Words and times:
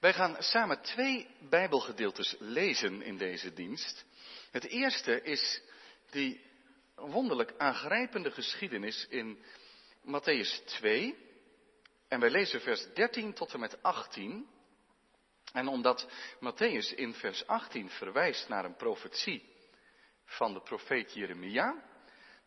Wij 0.00 0.12
gaan 0.12 0.36
samen 0.38 0.82
twee 0.82 1.26
Bijbelgedeeltes 1.48 2.36
lezen 2.38 3.02
in 3.02 3.16
deze 3.16 3.52
dienst. 3.52 4.04
Het 4.50 4.64
eerste 4.64 5.22
is 5.22 5.62
die 6.10 6.40
wonderlijk 6.94 7.54
aangrijpende 7.56 8.30
geschiedenis 8.30 9.06
in 9.08 9.44
Matthäus 10.02 10.64
2. 10.64 11.16
En 12.08 12.20
wij 12.20 12.30
lezen 12.30 12.60
vers 12.60 12.94
13 12.94 13.32
tot 13.32 13.52
en 13.52 13.60
met 13.60 13.82
18. 13.82 14.48
En 15.52 15.68
omdat 15.68 16.08
Matthäus 16.40 16.94
in 16.94 17.14
vers 17.14 17.46
18 17.46 17.90
verwijst 17.90 18.48
naar 18.48 18.64
een 18.64 18.76
profetie 18.76 19.48
van 20.24 20.52
de 20.54 20.60
profeet 20.60 21.14
Jeremia, 21.14 21.87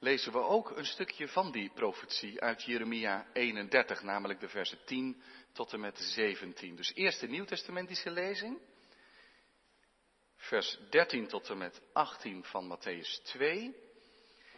lezen 0.01 0.31
we 0.31 0.39
ook 0.39 0.69
een 0.77 0.85
stukje 0.85 1.27
van 1.27 1.51
die 1.51 1.69
profetie 1.69 2.41
uit 2.41 2.63
Jeremia 2.63 3.27
31, 3.33 4.01
namelijk 4.01 4.39
de 4.39 4.47
versen 4.47 4.85
10 4.85 5.21
tot 5.53 5.73
en 5.73 5.79
met 5.79 5.97
17. 5.97 6.75
Dus 6.75 6.93
eerst 6.93 7.19
de 7.19 7.27
Nieuwtestamentische 7.27 8.11
lezing, 8.11 8.59
vers 10.35 10.79
13 10.89 11.27
tot 11.27 11.49
en 11.49 11.57
met 11.57 11.81
18 11.93 12.43
van 12.43 12.77
Matthäus 12.77 13.23
2, 13.23 13.75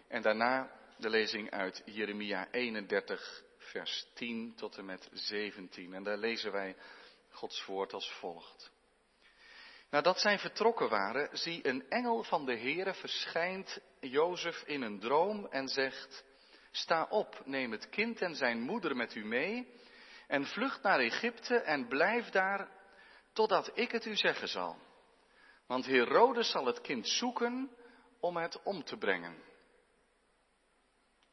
en 0.07 0.21
daarna 0.21 0.71
de 0.97 1.09
lezing 1.09 1.51
uit 1.51 1.81
Jeremia 1.85 2.51
31, 2.51 3.43
vers 3.57 4.07
10 4.13 4.55
tot 4.55 4.77
en 4.77 4.85
met 4.85 5.09
17. 5.11 5.93
En 5.93 6.03
daar 6.03 6.17
lezen 6.17 6.51
wij 6.51 6.75
Gods 7.29 7.65
woord 7.65 7.93
als 7.93 8.11
volgt. 8.11 8.72
Nadat 9.93 10.19
zij 10.19 10.39
vertrokken 10.39 10.89
waren, 10.89 11.37
zie 11.37 11.67
een 11.67 11.89
engel 11.89 12.23
van 12.23 12.45
de 12.45 12.57
Heere 12.57 12.93
verschijnt 12.93 13.79
Jozef 13.99 14.63
in 14.65 14.81
een 14.81 14.99
droom 14.99 15.45
en 15.45 15.67
zegt, 15.67 16.23
sta 16.71 17.07
op, 17.09 17.41
neem 17.45 17.71
het 17.71 17.89
kind 17.89 18.21
en 18.21 18.35
zijn 18.35 18.61
moeder 18.61 18.95
met 18.95 19.15
u 19.15 19.25
mee 19.25 19.73
en 20.27 20.45
vlucht 20.45 20.81
naar 20.81 20.99
Egypte 20.99 21.55
en 21.55 21.87
blijf 21.87 22.29
daar 22.29 22.69
totdat 23.33 23.71
ik 23.73 23.91
het 23.91 24.05
u 24.05 24.15
zeggen 24.15 24.47
zal. 24.47 24.77
Want 25.67 25.85
Herodes 25.85 26.51
zal 26.51 26.65
het 26.65 26.81
kind 26.81 27.07
zoeken 27.07 27.71
om 28.19 28.37
het 28.37 28.63
om 28.63 28.83
te 28.83 28.97
brengen. 28.97 29.43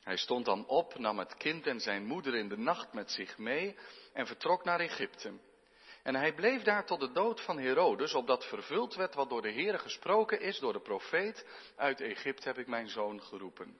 Hij 0.00 0.16
stond 0.16 0.44
dan 0.44 0.66
op, 0.66 0.98
nam 0.98 1.18
het 1.18 1.34
kind 1.34 1.66
en 1.66 1.80
zijn 1.80 2.04
moeder 2.04 2.34
in 2.34 2.48
de 2.48 2.58
nacht 2.58 2.92
met 2.92 3.10
zich 3.10 3.38
mee 3.38 3.78
en 4.12 4.26
vertrok 4.26 4.64
naar 4.64 4.80
Egypte. 4.80 5.48
En 6.02 6.14
hij 6.14 6.34
bleef 6.34 6.62
daar 6.62 6.86
tot 6.86 7.00
de 7.00 7.12
dood 7.12 7.40
van 7.40 7.58
Herodes, 7.58 8.14
opdat 8.14 8.44
vervuld 8.44 8.94
werd 8.94 9.14
wat 9.14 9.28
door 9.28 9.42
de 9.42 9.52
Heere 9.52 9.78
gesproken 9.78 10.40
is 10.40 10.58
door 10.58 10.72
de 10.72 10.80
profeet, 10.80 11.46
uit 11.76 12.00
Egypte 12.00 12.48
heb 12.48 12.58
ik 12.58 12.66
mijn 12.66 12.88
zoon 12.88 13.22
geroepen. 13.22 13.78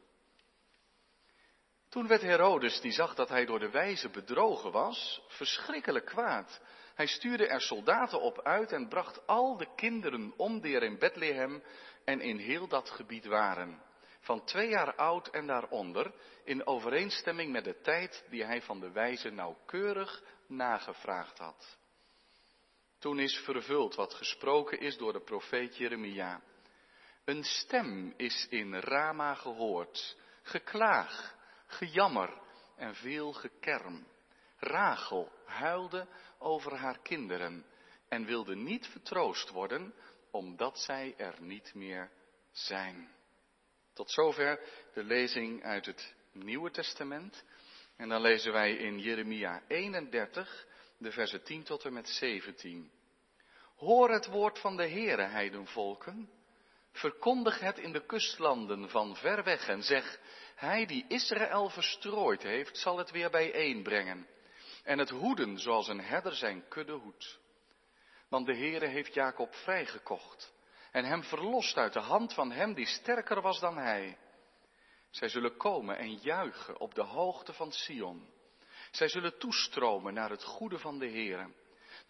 Toen 1.88 2.06
werd 2.06 2.22
Herodes, 2.22 2.80
die 2.80 2.92
zag 2.92 3.14
dat 3.14 3.28
hij 3.28 3.44
door 3.44 3.58
de 3.58 3.70
wijze 3.70 4.08
bedrogen 4.08 4.72
was, 4.72 5.22
verschrikkelijk 5.28 6.04
kwaad. 6.04 6.60
Hij 6.94 7.06
stuurde 7.06 7.46
er 7.46 7.60
soldaten 7.60 8.20
op 8.20 8.42
uit 8.42 8.72
en 8.72 8.88
bracht 8.88 9.26
al 9.26 9.56
de 9.56 9.74
kinderen 9.76 10.32
om 10.36 10.60
die 10.60 10.74
er 10.74 10.82
in 10.82 10.98
Bethlehem 10.98 11.62
en 12.04 12.20
in 12.20 12.36
heel 12.36 12.68
dat 12.68 12.90
gebied 12.90 13.26
waren, 13.26 13.82
van 14.20 14.44
twee 14.44 14.68
jaar 14.68 14.94
oud 14.94 15.28
en 15.28 15.46
daaronder, 15.46 16.14
in 16.44 16.66
overeenstemming 16.66 17.52
met 17.52 17.64
de 17.64 17.80
tijd 17.80 18.24
die 18.28 18.44
hij 18.44 18.62
van 18.62 18.80
de 18.80 18.90
wijze 18.90 19.30
nauwkeurig 19.30 20.22
nagevraagd 20.46 21.38
had. 21.38 21.78
Toen 23.00 23.18
is 23.18 23.36
vervuld 23.36 23.94
wat 23.94 24.14
gesproken 24.14 24.80
is 24.80 24.96
door 24.96 25.12
de 25.12 25.20
profeet 25.20 25.76
Jeremia. 25.76 26.42
Een 27.24 27.44
stem 27.44 28.14
is 28.16 28.46
in 28.50 28.74
Rama 28.74 29.34
gehoord, 29.34 30.16
geklaag, 30.42 31.36
gejammer 31.66 32.40
en 32.76 32.94
veel 32.94 33.32
gekerm. 33.32 34.06
Rachel 34.56 35.32
huilde 35.44 36.06
over 36.38 36.74
haar 36.74 36.98
kinderen 37.02 37.64
en 38.08 38.24
wilde 38.24 38.56
niet 38.56 38.86
vertroost 38.86 39.50
worden, 39.50 39.94
omdat 40.30 40.78
zij 40.78 41.14
er 41.16 41.34
niet 41.40 41.74
meer 41.74 42.10
zijn. 42.50 43.08
Tot 43.92 44.10
zover 44.10 44.60
de 44.94 45.04
lezing 45.04 45.62
uit 45.62 45.86
het 45.86 46.14
Nieuwe 46.32 46.70
Testament. 46.70 47.44
En 47.96 48.08
dan 48.08 48.20
lezen 48.20 48.52
wij 48.52 48.76
in 48.76 48.98
Jeremia 48.98 49.62
31, 49.68 50.66
de 50.98 51.12
versen 51.12 51.42
10 51.42 51.62
tot 51.62 51.84
en 51.84 51.92
met 51.92 52.08
17. 52.08 52.90
Hoor 53.80 54.10
het 54.10 54.26
woord 54.26 54.58
van 54.58 54.76
de 54.76 54.88
Heere, 54.88 55.22
heidenvolken. 55.22 56.30
Verkondig 56.92 57.60
het 57.60 57.78
in 57.78 57.92
de 57.92 58.06
kustlanden 58.06 58.88
van 58.88 59.16
ver 59.16 59.44
weg 59.44 59.68
en 59.68 59.82
zeg, 59.82 60.20
hij 60.54 60.86
die 60.86 61.04
Israël 61.08 61.68
verstrooid 61.68 62.42
heeft, 62.42 62.78
zal 62.78 62.98
het 62.98 63.10
weer 63.10 63.30
bijeenbrengen. 63.30 64.26
En 64.84 64.98
het 64.98 65.10
hoeden 65.10 65.58
zoals 65.58 65.88
een 65.88 66.00
herder 66.00 66.34
zijn 66.34 66.68
kudde 66.68 66.92
hoedt. 66.92 67.38
Want 68.28 68.46
de 68.46 68.56
Heere 68.56 68.86
heeft 68.86 69.14
Jacob 69.14 69.54
vrijgekocht 69.54 70.52
en 70.92 71.04
hem 71.04 71.22
verlost 71.22 71.76
uit 71.76 71.92
de 71.92 72.00
hand 72.00 72.34
van 72.34 72.50
hem 72.50 72.74
die 72.74 72.86
sterker 72.86 73.40
was 73.40 73.60
dan 73.60 73.76
hij. 73.76 74.18
Zij 75.10 75.28
zullen 75.28 75.56
komen 75.56 75.98
en 75.98 76.14
juichen 76.14 76.80
op 76.80 76.94
de 76.94 77.04
hoogte 77.04 77.52
van 77.52 77.72
Sion. 77.72 78.28
Zij 78.90 79.08
zullen 79.08 79.38
toestromen 79.38 80.14
naar 80.14 80.30
het 80.30 80.44
goede 80.44 80.78
van 80.78 80.98
de 80.98 81.08
Heere, 81.08 81.50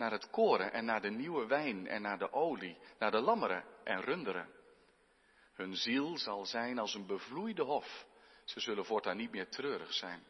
naar 0.00 0.11
het 0.11 0.31
koren 0.31 0.72
en 0.72 0.84
naar 0.84 1.00
de 1.00 1.11
nieuwe 1.11 1.47
wijn 1.47 1.87
en 1.87 2.03
naar 2.03 2.19
de 2.19 2.33
olie, 2.33 2.78
naar 2.99 3.11
de 3.11 3.21
lammeren 3.21 3.65
en 3.84 4.00
runderen. 4.00 4.49
Hun 5.53 5.77
ziel 5.77 6.19
zal 6.19 6.47
zijn 6.47 6.78
als 6.78 6.94
een 6.94 7.06
bevloeide 7.06 7.62
hof. 7.62 8.06
Ze 8.44 8.61
zullen 8.61 8.84
voortaan 8.84 9.16
niet 9.16 9.31
meer 9.31 9.49
treurig 9.49 9.93
zijn. 9.93 10.22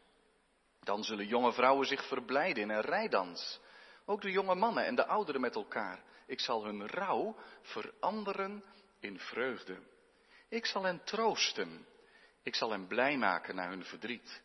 Dan 0.79 1.03
zullen 1.03 1.27
jonge 1.27 1.53
vrouwen 1.53 1.87
zich 1.87 2.07
verblijden 2.07 2.63
in 2.63 2.69
een 2.69 2.81
rijdans. 2.81 3.59
Ook 4.05 4.21
de 4.21 4.31
jonge 4.31 4.55
mannen 4.55 4.85
en 4.85 4.95
de 4.95 5.05
ouderen 5.05 5.41
met 5.41 5.55
elkaar. 5.55 6.03
Ik 6.27 6.39
zal 6.39 6.65
hun 6.65 6.87
rouw 6.87 7.35
veranderen 7.61 8.63
in 8.99 9.19
vreugde. 9.19 9.79
Ik 10.49 10.65
zal 10.65 10.83
hen 10.83 11.03
troosten. 11.03 11.85
Ik 12.43 12.55
zal 12.55 12.71
hen 12.71 12.87
blij 12.87 13.17
maken 13.17 13.55
naar 13.55 13.69
hun 13.69 13.85
verdriet. 13.85 14.41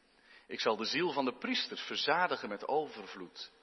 Ik 0.47 0.61
zal 0.61 0.77
de 0.77 0.85
ziel 0.85 1.13
van 1.13 1.25
de 1.25 1.37
priesters 1.37 1.81
verzadigen 1.81 2.49
met 2.49 2.69
overvloed. 2.69 3.55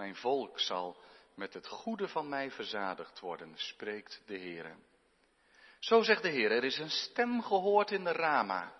Mijn 0.00 0.16
volk 0.16 0.60
zal 0.60 0.96
met 1.34 1.54
het 1.54 1.66
goede 1.66 2.08
van 2.08 2.28
mij 2.28 2.50
verzadigd 2.50 3.20
worden, 3.20 3.52
spreekt 3.56 4.22
de 4.26 4.36
Heer. 4.36 4.76
Zo 5.78 6.02
zegt 6.02 6.22
de 6.22 6.28
Heer, 6.28 6.50
er 6.50 6.64
is 6.64 6.78
een 6.78 6.90
stem 6.90 7.42
gehoord 7.42 7.90
in 7.90 8.04
de 8.04 8.12
Rama, 8.12 8.74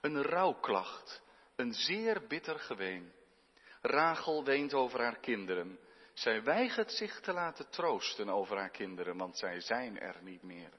een 0.00 0.22
rouwklacht, 0.22 1.22
een 1.54 1.72
zeer 1.72 2.26
bitter 2.26 2.58
geween. 2.58 3.12
Rachel 3.80 4.44
weent 4.44 4.74
over 4.74 5.00
haar 5.00 5.18
kinderen. 5.18 5.78
Zij 6.12 6.42
weigert 6.42 6.92
zich 6.92 7.20
te 7.20 7.32
laten 7.32 7.70
troosten 7.70 8.28
over 8.28 8.56
haar 8.56 8.70
kinderen, 8.70 9.16
want 9.16 9.38
zij 9.38 9.60
zijn 9.60 10.00
er 10.00 10.22
niet 10.22 10.42
meer. 10.42 10.70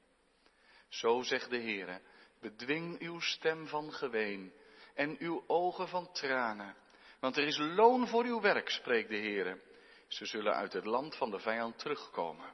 Zo 0.87 1.21
zegt 1.21 1.49
de 1.49 1.57
Heer, 1.57 2.01
bedwing 2.39 2.99
uw 2.99 3.19
stem 3.19 3.67
van 3.67 3.93
geween 3.93 4.53
en 4.93 5.15
uw 5.19 5.43
ogen 5.47 5.87
van 5.87 6.11
tranen, 6.11 6.75
want 7.19 7.37
er 7.37 7.47
is 7.47 7.57
loon 7.57 8.07
voor 8.07 8.23
uw 8.23 8.41
werk, 8.41 8.69
spreekt 8.69 9.09
de 9.09 9.15
Heer. 9.15 9.65
Ze 10.07 10.25
zullen 10.25 10.53
uit 10.53 10.73
het 10.73 10.85
land 10.85 11.15
van 11.15 11.31
de 11.31 11.39
vijand 11.39 11.79
terugkomen. 11.79 12.53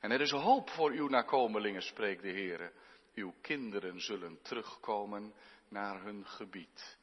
En 0.00 0.10
er 0.10 0.20
is 0.20 0.30
hoop 0.30 0.70
voor 0.70 0.90
uw 0.90 1.08
nakomelingen, 1.08 1.82
spreekt 1.82 2.22
de 2.22 2.30
Heer. 2.30 2.72
Uw 3.14 3.34
kinderen 3.40 4.00
zullen 4.00 4.42
terugkomen 4.42 5.34
naar 5.68 6.02
hun 6.02 6.26
gebied. 6.26 6.98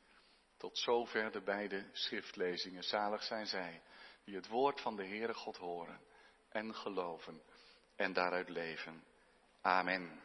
Tot 0.58 0.78
zover 0.78 1.32
de 1.32 1.42
beide 1.42 1.90
schriftlezingen. 1.92 2.84
Zalig 2.84 3.24
zijn 3.24 3.46
zij 3.46 3.82
die 4.24 4.36
het 4.36 4.48
woord 4.48 4.82
van 4.82 4.96
de 4.96 5.06
Heere 5.06 5.34
God 5.34 5.58
horen 5.58 6.02
en 6.50 6.76
geloven 6.76 7.42
en 7.96 8.14
daaruit 8.14 8.50
leven. 8.50 9.04
Amen. 9.62 10.22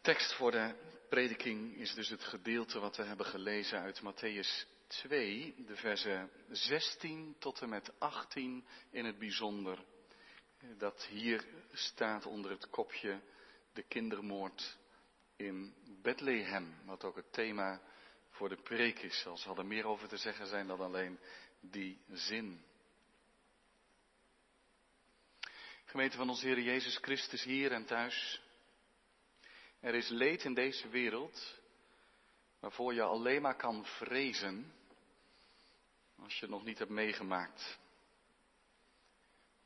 Tekst 0.00 0.34
voor 0.34 0.50
de 0.50 0.74
prediking 1.08 1.76
is 1.76 1.94
dus 1.94 2.08
het 2.08 2.24
gedeelte 2.24 2.78
wat 2.78 2.96
we 2.96 3.02
hebben 3.02 3.26
gelezen 3.26 3.80
uit 3.80 4.00
Matthäus 4.02 4.66
2, 4.88 5.54
de 5.66 5.76
versen 5.76 6.30
16 6.50 7.36
tot 7.38 7.60
en 7.60 7.68
met 7.68 8.00
18 8.00 8.66
in 8.90 9.04
het 9.04 9.18
bijzonder. 9.18 9.84
Dat 10.78 11.04
hier 11.04 11.44
staat 11.72 12.26
onder 12.26 12.50
het 12.50 12.70
kopje 12.70 13.20
de 13.72 13.82
kindermoord 13.82 14.78
in 15.36 15.74
Bethlehem, 16.02 16.74
wat 16.84 17.04
ook 17.04 17.16
het 17.16 17.32
thema 17.32 17.80
voor 18.30 18.48
de 18.48 18.62
preek 18.62 18.98
is. 18.98 19.24
Er 19.24 19.38
zal 19.38 19.56
er 19.56 19.66
meer 19.66 19.86
over 19.86 20.08
te 20.08 20.16
zeggen 20.16 20.46
zijn 20.46 20.66
dan 20.66 20.80
alleen 20.80 21.18
die 21.60 22.00
zin. 22.10 22.64
Gemeente 25.84 26.16
van 26.16 26.28
onze 26.28 26.46
Heer 26.46 26.60
Jezus 26.60 26.96
Christus 26.96 27.42
hier 27.42 27.72
en 27.72 27.84
thuis. 27.84 28.42
Er 29.80 29.94
is 29.94 30.08
leed 30.08 30.44
in 30.44 30.54
deze 30.54 30.88
wereld 30.88 31.60
waarvoor 32.60 32.94
je 32.94 33.02
alleen 33.02 33.42
maar 33.42 33.56
kan 33.56 33.84
vrezen 33.84 34.72
als 36.28 36.38
je 36.38 36.46
het 36.46 36.54
nog 36.54 36.64
niet 36.64 36.78
hebt 36.78 36.90
meegemaakt. 36.90 37.78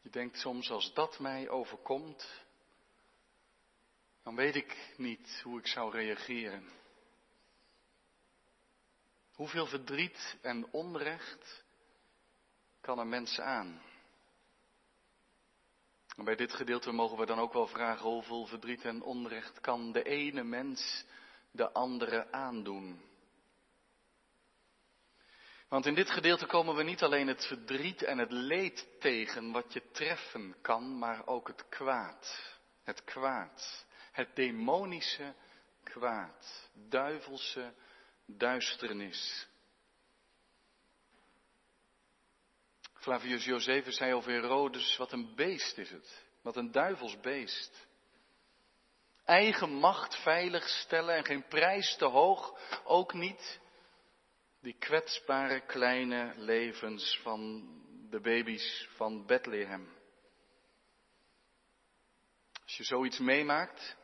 Je 0.00 0.10
denkt 0.10 0.38
soms 0.38 0.70
als 0.70 0.94
dat 0.94 1.18
mij 1.18 1.48
overkomt, 1.48 2.44
dan 4.22 4.36
weet 4.36 4.54
ik 4.54 4.94
niet 4.96 5.40
hoe 5.44 5.58
ik 5.58 5.66
zou 5.66 5.92
reageren. 5.92 6.70
Hoeveel 9.34 9.66
verdriet 9.66 10.36
en 10.42 10.72
onrecht 10.72 11.64
kan 12.80 12.98
een 12.98 13.08
mens 13.08 13.40
aan? 13.40 13.82
bij 16.16 16.36
dit 16.36 16.52
gedeelte 16.52 16.92
mogen 16.92 17.18
we 17.18 17.26
dan 17.26 17.38
ook 17.38 17.52
wel 17.52 17.66
vragen 17.66 18.08
hoeveel 18.08 18.46
verdriet 18.46 18.84
en 18.84 19.02
onrecht 19.02 19.60
kan 19.60 19.92
de 19.92 20.02
ene 20.02 20.42
mens 20.42 21.04
de 21.50 21.72
andere 21.72 22.32
aandoen. 22.32 23.11
Want 25.72 25.86
in 25.86 25.94
dit 25.94 26.10
gedeelte 26.10 26.46
komen 26.46 26.74
we 26.74 26.82
niet 26.82 27.02
alleen 27.02 27.26
het 27.26 27.46
verdriet 27.46 28.02
en 28.02 28.18
het 28.18 28.30
leed 28.30 28.88
tegen 29.00 29.52
wat 29.52 29.72
je 29.72 29.90
treffen 29.92 30.56
kan, 30.62 30.98
maar 30.98 31.26
ook 31.26 31.46
het 31.46 31.68
kwaad. 31.68 32.56
Het 32.84 33.04
kwaad. 33.04 33.86
Het 34.10 34.36
demonische 34.36 35.34
kwaad. 35.82 36.70
Duivelse 36.88 37.74
duisternis. 38.26 39.48
Flavius 42.94 43.44
Josephus 43.44 43.96
zei 43.96 44.14
over 44.14 44.32
Herodes, 44.32 44.96
wat 44.96 45.12
een 45.12 45.34
beest 45.34 45.78
is 45.78 45.90
het. 45.90 46.24
Wat 46.42 46.56
een 46.56 46.72
duivels 46.72 47.20
beest. 47.20 47.86
Eigen 49.24 49.70
macht 49.72 50.16
veilig 50.22 50.68
stellen 50.68 51.14
en 51.14 51.24
geen 51.24 51.46
prijs 51.48 51.96
te 51.96 52.04
hoog, 52.04 52.58
ook 52.84 53.12
niet 53.12 53.60
die 54.62 54.76
kwetsbare 54.78 55.60
kleine 55.66 56.34
levens 56.36 57.18
van 57.22 57.64
de 58.10 58.20
baby's 58.20 58.88
van 58.96 59.26
Bethlehem. 59.26 59.88
Als 62.62 62.76
je 62.76 62.84
zoiets 62.84 63.18
meemaakt, 63.18 63.96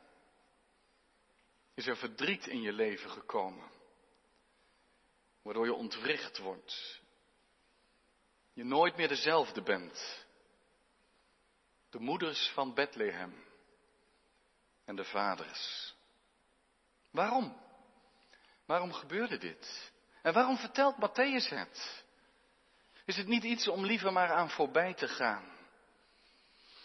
is 1.75 1.87
er 1.87 1.96
verdriet 1.96 2.46
in 2.46 2.60
je 2.60 2.72
leven 2.72 3.10
gekomen, 3.10 3.70
waardoor 5.43 5.64
je 5.64 5.75
ontwricht 5.75 6.38
wordt, 6.38 7.00
je 8.52 8.64
nooit 8.64 8.96
meer 8.96 9.08
dezelfde 9.08 9.62
bent. 9.62 10.26
De 11.90 11.99
moeders 11.99 12.50
van 12.55 12.75
Bethlehem 12.75 13.44
en 14.84 14.96
de 14.96 15.05
vaders. 15.05 15.94
Waarom? 17.10 17.60
Waarom 18.66 18.93
gebeurde 18.93 19.38
dit? 19.38 19.93
En 20.29 20.35
waarom 20.35 20.57
vertelt 20.57 20.97
Matthäus 20.97 21.49
het? 21.49 22.05
Is 23.05 23.17
het 23.17 23.27
niet 23.27 23.45
iets 23.45 23.69
om 23.69 23.85
liever 23.85 24.13
maar 24.13 24.33
aan 24.33 24.51
voorbij 24.51 24.95
te 24.95 25.09
gaan? 25.09 25.45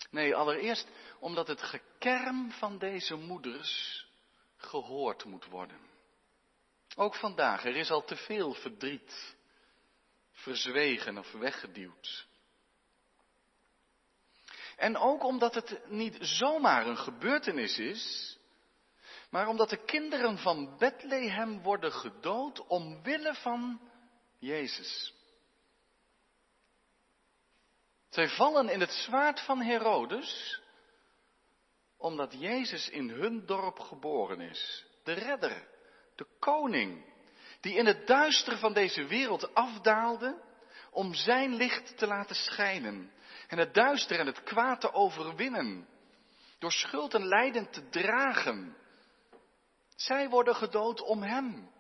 Nee, 0.10 0.36
allereerst 0.36 0.88
omdat 1.20 1.48
het 1.48 1.62
gekerm 1.62 2.52
van 2.52 2.78
deze 2.78 3.16
moeders 3.16 4.06
gehoord 4.58 5.26
moet 5.26 5.46
worden. 5.46 5.80
Ook 6.96 7.16
vandaag, 7.16 7.66
er 7.66 7.76
is 7.76 7.92
al 7.92 8.04
te 8.04 8.16
veel 8.16 8.54
verdriet, 8.54 9.36
verzwegen 10.32 11.18
of 11.18 11.32
weggeduwd. 11.32 12.28
En 14.76 14.98
ook 14.98 15.24
omdat 15.24 15.54
het 15.54 15.90
niet 15.90 16.18
zomaar 16.20 16.88
een 16.88 16.98
gebeurtenis 16.98 17.78
is, 17.78 18.38
maar 19.34 19.48
omdat 19.48 19.70
de 19.70 19.84
kinderen 19.86 20.38
van 20.38 20.78
Bethlehem 20.78 21.62
worden 21.62 21.92
gedood 21.92 22.68
omwille 22.68 23.36
van 23.36 23.82
Jezus. 24.40 25.14
Zij 28.10 28.30
vallen 28.30 28.70
in 28.70 28.80
het 28.80 28.92
zwaard 28.92 29.40
van 29.40 29.62
Herodes, 29.62 30.62
omdat 31.98 32.34
Jezus 32.40 32.90
in 32.90 33.10
hun 33.10 33.46
dorp 33.46 33.80
geboren 33.80 34.40
is. 34.40 34.86
De 35.04 35.14
redder, 35.14 35.68
de 36.16 36.28
koning, 36.40 37.06
die 37.62 37.76
in 37.76 37.86
het 37.86 38.08
duister 38.08 38.58
van 38.58 38.74
deze 38.74 39.06
wereld 39.06 39.54
afdaalde 39.54 40.42
om 40.92 41.14
zijn 41.14 41.56
licht 41.56 41.98
te 41.98 42.08
laten 42.08 42.36
schijnen 42.36 43.12
en 43.48 43.58
het 43.58 43.74
duister 43.74 44.20
en 44.20 44.26
het 44.26 44.44
kwaad 44.44 44.82
te 44.82 44.94
overwinnen, 44.94 45.88
door 46.60 46.72
schuld 46.72 47.14
en 47.14 47.28
lijden 47.28 47.70
te 47.70 47.90
dragen. 47.90 48.82
Zij 49.96 50.30
worden 50.30 50.56
gedood 50.56 51.02
om 51.02 51.22
hem. 51.22 51.72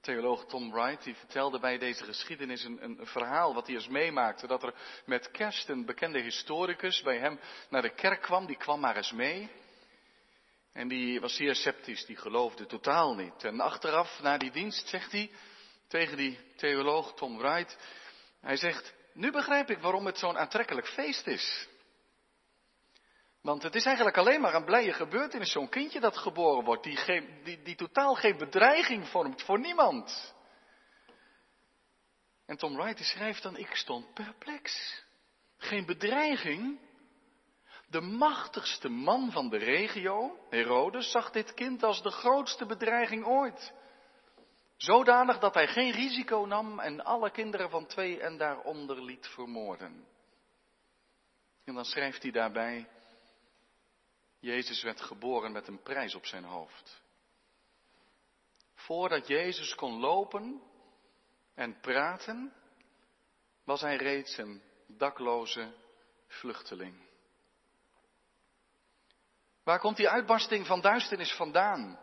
Theoloog 0.00 0.44
Tom 0.46 0.72
Wright 0.72 1.04
die 1.04 1.14
vertelde 1.14 1.58
bij 1.58 1.78
deze 1.78 2.04
geschiedenis 2.04 2.64
een, 2.64 2.84
een, 2.84 3.06
verhaal 3.06 3.54
wat 3.54 3.66
hij 3.66 3.74
eens 3.74 3.88
meemaakte. 3.88 4.46
Dat 4.46 4.62
er 4.62 4.74
met 5.04 5.30
kerst 5.30 5.68
een 5.68 5.84
bekende 5.84 6.20
historicus 6.20 7.02
bij 7.02 7.18
hem 7.18 7.40
naar 7.70 7.82
de 7.82 7.94
kerk 7.94 8.22
kwam. 8.22 8.46
Die 8.46 8.56
kwam 8.56 8.80
maar 8.80 8.96
eens 8.96 9.12
mee. 9.12 9.50
En 10.72 10.88
die 10.88 11.20
was 11.20 11.36
zeer 11.36 11.54
sceptisch, 11.54 12.04
die 12.04 12.16
geloofde 12.16 12.66
totaal 12.66 13.14
niet. 13.14 13.44
En 13.44 13.60
achteraf, 13.60 14.20
na 14.22 14.38
die 14.38 14.50
dienst, 14.50 14.88
zegt 14.88 15.12
hij 15.12 15.30
tegen 15.88 16.16
die 16.16 16.38
theoloog 16.56 17.14
Tom 17.14 17.38
Wright. 17.38 17.76
Hij 18.40 18.56
zegt, 18.56 18.94
nu 19.12 19.30
begrijp 19.30 19.70
ik 19.70 19.78
waarom 19.78 20.06
het 20.06 20.18
zo'n 20.18 20.38
aantrekkelijk 20.38 20.88
feest 20.88 21.26
is. 21.26 21.68
Want 23.42 23.62
het 23.62 23.74
is 23.74 23.84
eigenlijk 23.84 24.16
alleen 24.16 24.40
maar 24.40 24.54
een 24.54 24.64
blije 24.64 24.92
gebeurtenis, 24.92 25.52
zo'n 25.52 25.68
kindje 25.68 26.00
dat 26.00 26.16
geboren 26.16 26.64
wordt, 26.64 26.82
die, 26.82 26.96
geen, 26.96 27.40
die, 27.44 27.62
die 27.62 27.74
totaal 27.74 28.14
geen 28.14 28.38
bedreiging 28.38 29.08
vormt 29.08 29.42
voor 29.42 29.60
niemand. 29.60 30.34
En 32.46 32.56
Tom 32.56 32.76
Wright 32.76 33.04
schrijft 33.04 33.42
dan, 33.42 33.56
ik 33.56 33.74
stond 33.74 34.14
perplex. 34.14 35.00
Geen 35.56 35.86
bedreiging. 35.86 36.80
De 37.88 38.00
machtigste 38.00 38.88
man 38.88 39.30
van 39.30 39.48
de 39.48 39.56
regio, 39.56 40.46
Herodes, 40.50 41.10
zag 41.10 41.30
dit 41.30 41.54
kind 41.54 41.82
als 41.82 42.02
de 42.02 42.10
grootste 42.10 42.66
bedreiging 42.66 43.26
ooit. 43.26 43.72
Zodanig 44.76 45.38
dat 45.38 45.54
hij 45.54 45.66
geen 45.66 45.90
risico 45.90 46.44
nam 46.44 46.78
en 46.78 47.04
alle 47.04 47.30
kinderen 47.30 47.70
van 47.70 47.86
twee 47.86 48.20
en 48.20 48.36
daaronder 48.36 49.04
liet 49.04 49.26
vermoorden. 49.26 50.06
En 51.64 51.74
dan 51.74 51.84
schrijft 51.84 52.22
hij 52.22 52.32
daarbij, 52.32 52.88
Jezus 54.42 54.82
werd 54.82 55.00
geboren 55.00 55.52
met 55.52 55.68
een 55.68 55.82
prijs 55.82 56.14
op 56.14 56.26
zijn 56.26 56.44
hoofd. 56.44 57.02
Voordat 58.74 59.26
Jezus 59.26 59.74
kon 59.74 60.00
lopen 60.00 60.62
en 61.54 61.80
praten, 61.80 62.52
was 63.64 63.80
hij 63.80 63.96
reeds 63.96 64.36
een 64.36 64.62
dakloze 64.86 65.74
vluchteling. 66.26 67.08
Waar 69.62 69.78
komt 69.78 69.96
die 69.96 70.08
uitbarsting 70.08 70.66
van 70.66 70.80
duisternis 70.80 71.32
vandaan? 71.32 72.00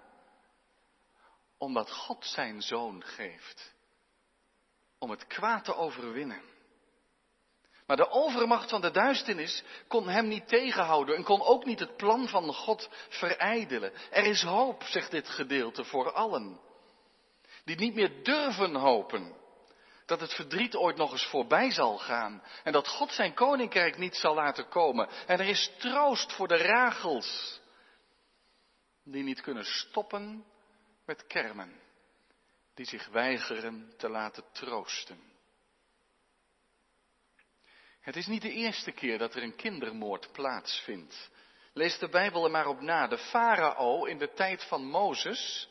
Omdat 1.58 1.92
God 1.92 2.26
zijn 2.26 2.62
zoon 2.62 3.04
geeft. 3.04 3.76
Om 4.98 5.10
het 5.10 5.28
kwaad 5.28 5.66
te 5.66 5.76
overwinnen. 5.76 6.59
Maar 7.90 7.98
de 7.98 8.10
overmacht 8.10 8.70
van 8.70 8.82
de 8.82 8.92
duisternis 8.92 9.64
kon 9.88 10.10
hem 10.10 10.28
niet 10.28 10.48
tegenhouden 10.48 11.16
en 11.16 11.24
kon 11.24 11.42
ook 11.42 11.66
niet 11.66 11.80
het 11.80 11.98
plan 11.98 12.28
van 12.28 12.54
God 12.54 12.90
verijdelen. 13.10 13.94
Er 14.12 14.26
is 14.26 14.42
hoop, 14.42 14.84
zegt 14.84 15.12
dit 15.12 15.30
gedeelte, 15.30 15.84
voor 15.84 16.12
allen. 16.12 16.60
Die 17.66 17.76
niet 17.76 17.96
meer 17.96 18.24
durven 18.24 18.76
hopen 18.76 19.36
dat 20.06 20.20
het 20.20 20.34
verdriet 20.34 20.76
ooit 20.76 20.98
nog 20.98 21.12
eens 21.12 21.26
voorbij 21.26 21.72
zal 21.72 21.98
gaan 21.98 22.44
en 22.64 22.72
dat 22.72 22.88
God 22.88 23.12
zijn 23.12 23.34
koninkrijk 23.34 23.98
niet 23.98 24.16
zal 24.16 24.36
laten 24.36 24.68
komen. 24.68 25.10
En 25.28 25.40
er 25.40 25.48
is 25.48 25.72
troost 25.78 26.34
voor 26.34 26.48
de 26.48 26.58
ragels 26.58 27.62
die 29.04 29.24
niet 29.24 29.42
kunnen 29.42 29.66
stoppen 29.66 30.46
met 31.06 31.28
kermen, 31.28 31.80
die 32.74 32.86
zich 32.86 33.08
weigeren 33.08 33.94
te 33.98 34.10
laten 34.10 34.44
troosten. 34.52 35.29
Het 38.10 38.18
is 38.18 38.28
niet 38.28 38.42
de 38.42 38.52
eerste 38.52 38.92
keer 38.92 39.18
dat 39.18 39.36
er 39.36 39.44
een 39.44 39.56
kindermoord 39.56 40.30
plaatsvindt. 40.32 41.30
Lees 41.74 41.98
de 42.00 42.10
Bijbel 42.10 42.44
er 42.44 42.52
maar 42.52 42.68
op 42.68 42.82
na. 42.82 43.08
De 43.08 43.18
farao 43.18 44.06
in 44.06 44.18
de 44.18 44.34
tijd 44.34 44.64
van 44.64 44.86
Mozes, 44.86 45.70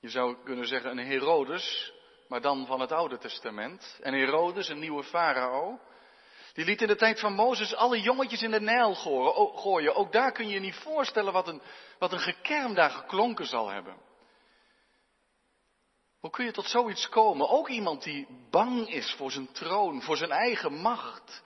je 0.00 0.08
zou 0.08 0.36
kunnen 0.44 0.66
zeggen 0.66 0.90
een 0.90 1.06
Herodes, 1.06 1.92
maar 2.28 2.40
dan 2.40 2.66
van 2.66 2.80
het 2.80 2.92
Oude 2.92 3.18
Testament. 3.18 3.98
En 4.02 4.14
Herodes, 4.14 4.68
een 4.68 4.78
nieuwe 4.78 5.02
farao, 5.02 5.80
die 6.52 6.64
liet 6.64 6.80
in 6.82 6.88
de 6.88 6.96
tijd 6.96 7.20
van 7.20 7.32
Mozes 7.32 7.74
alle 7.74 8.00
jongetjes 8.00 8.42
in 8.42 8.50
de 8.50 8.60
Nijl 8.60 8.94
gooien. 9.54 9.94
Ook 9.94 10.12
daar 10.12 10.32
kun 10.32 10.48
je 10.48 10.54
je 10.54 10.60
niet 10.60 10.76
voorstellen 10.76 11.32
wat 11.32 11.48
een, 11.48 11.62
wat 11.98 12.12
een 12.12 12.20
gekerm 12.20 12.74
daar 12.74 12.90
geklonken 12.90 13.46
zal 13.46 13.68
hebben. 13.68 13.96
Hoe 16.22 16.30
kun 16.30 16.44
je 16.44 16.52
tot 16.52 16.68
zoiets 16.68 17.08
komen? 17.08 17.48
Ook 17.48 17.68
iemand 17.68 18.02
die 18.02 18.26
bang 18.50 18.88
is 18.88 19.14
voor 19.16 19.30
zijn 19.30 19.52
troon, 19.52 20.02
voor 20.02 20.16
zijn 20.16 20.30
eigen 20.30 20.72
macht. 20.72 21.42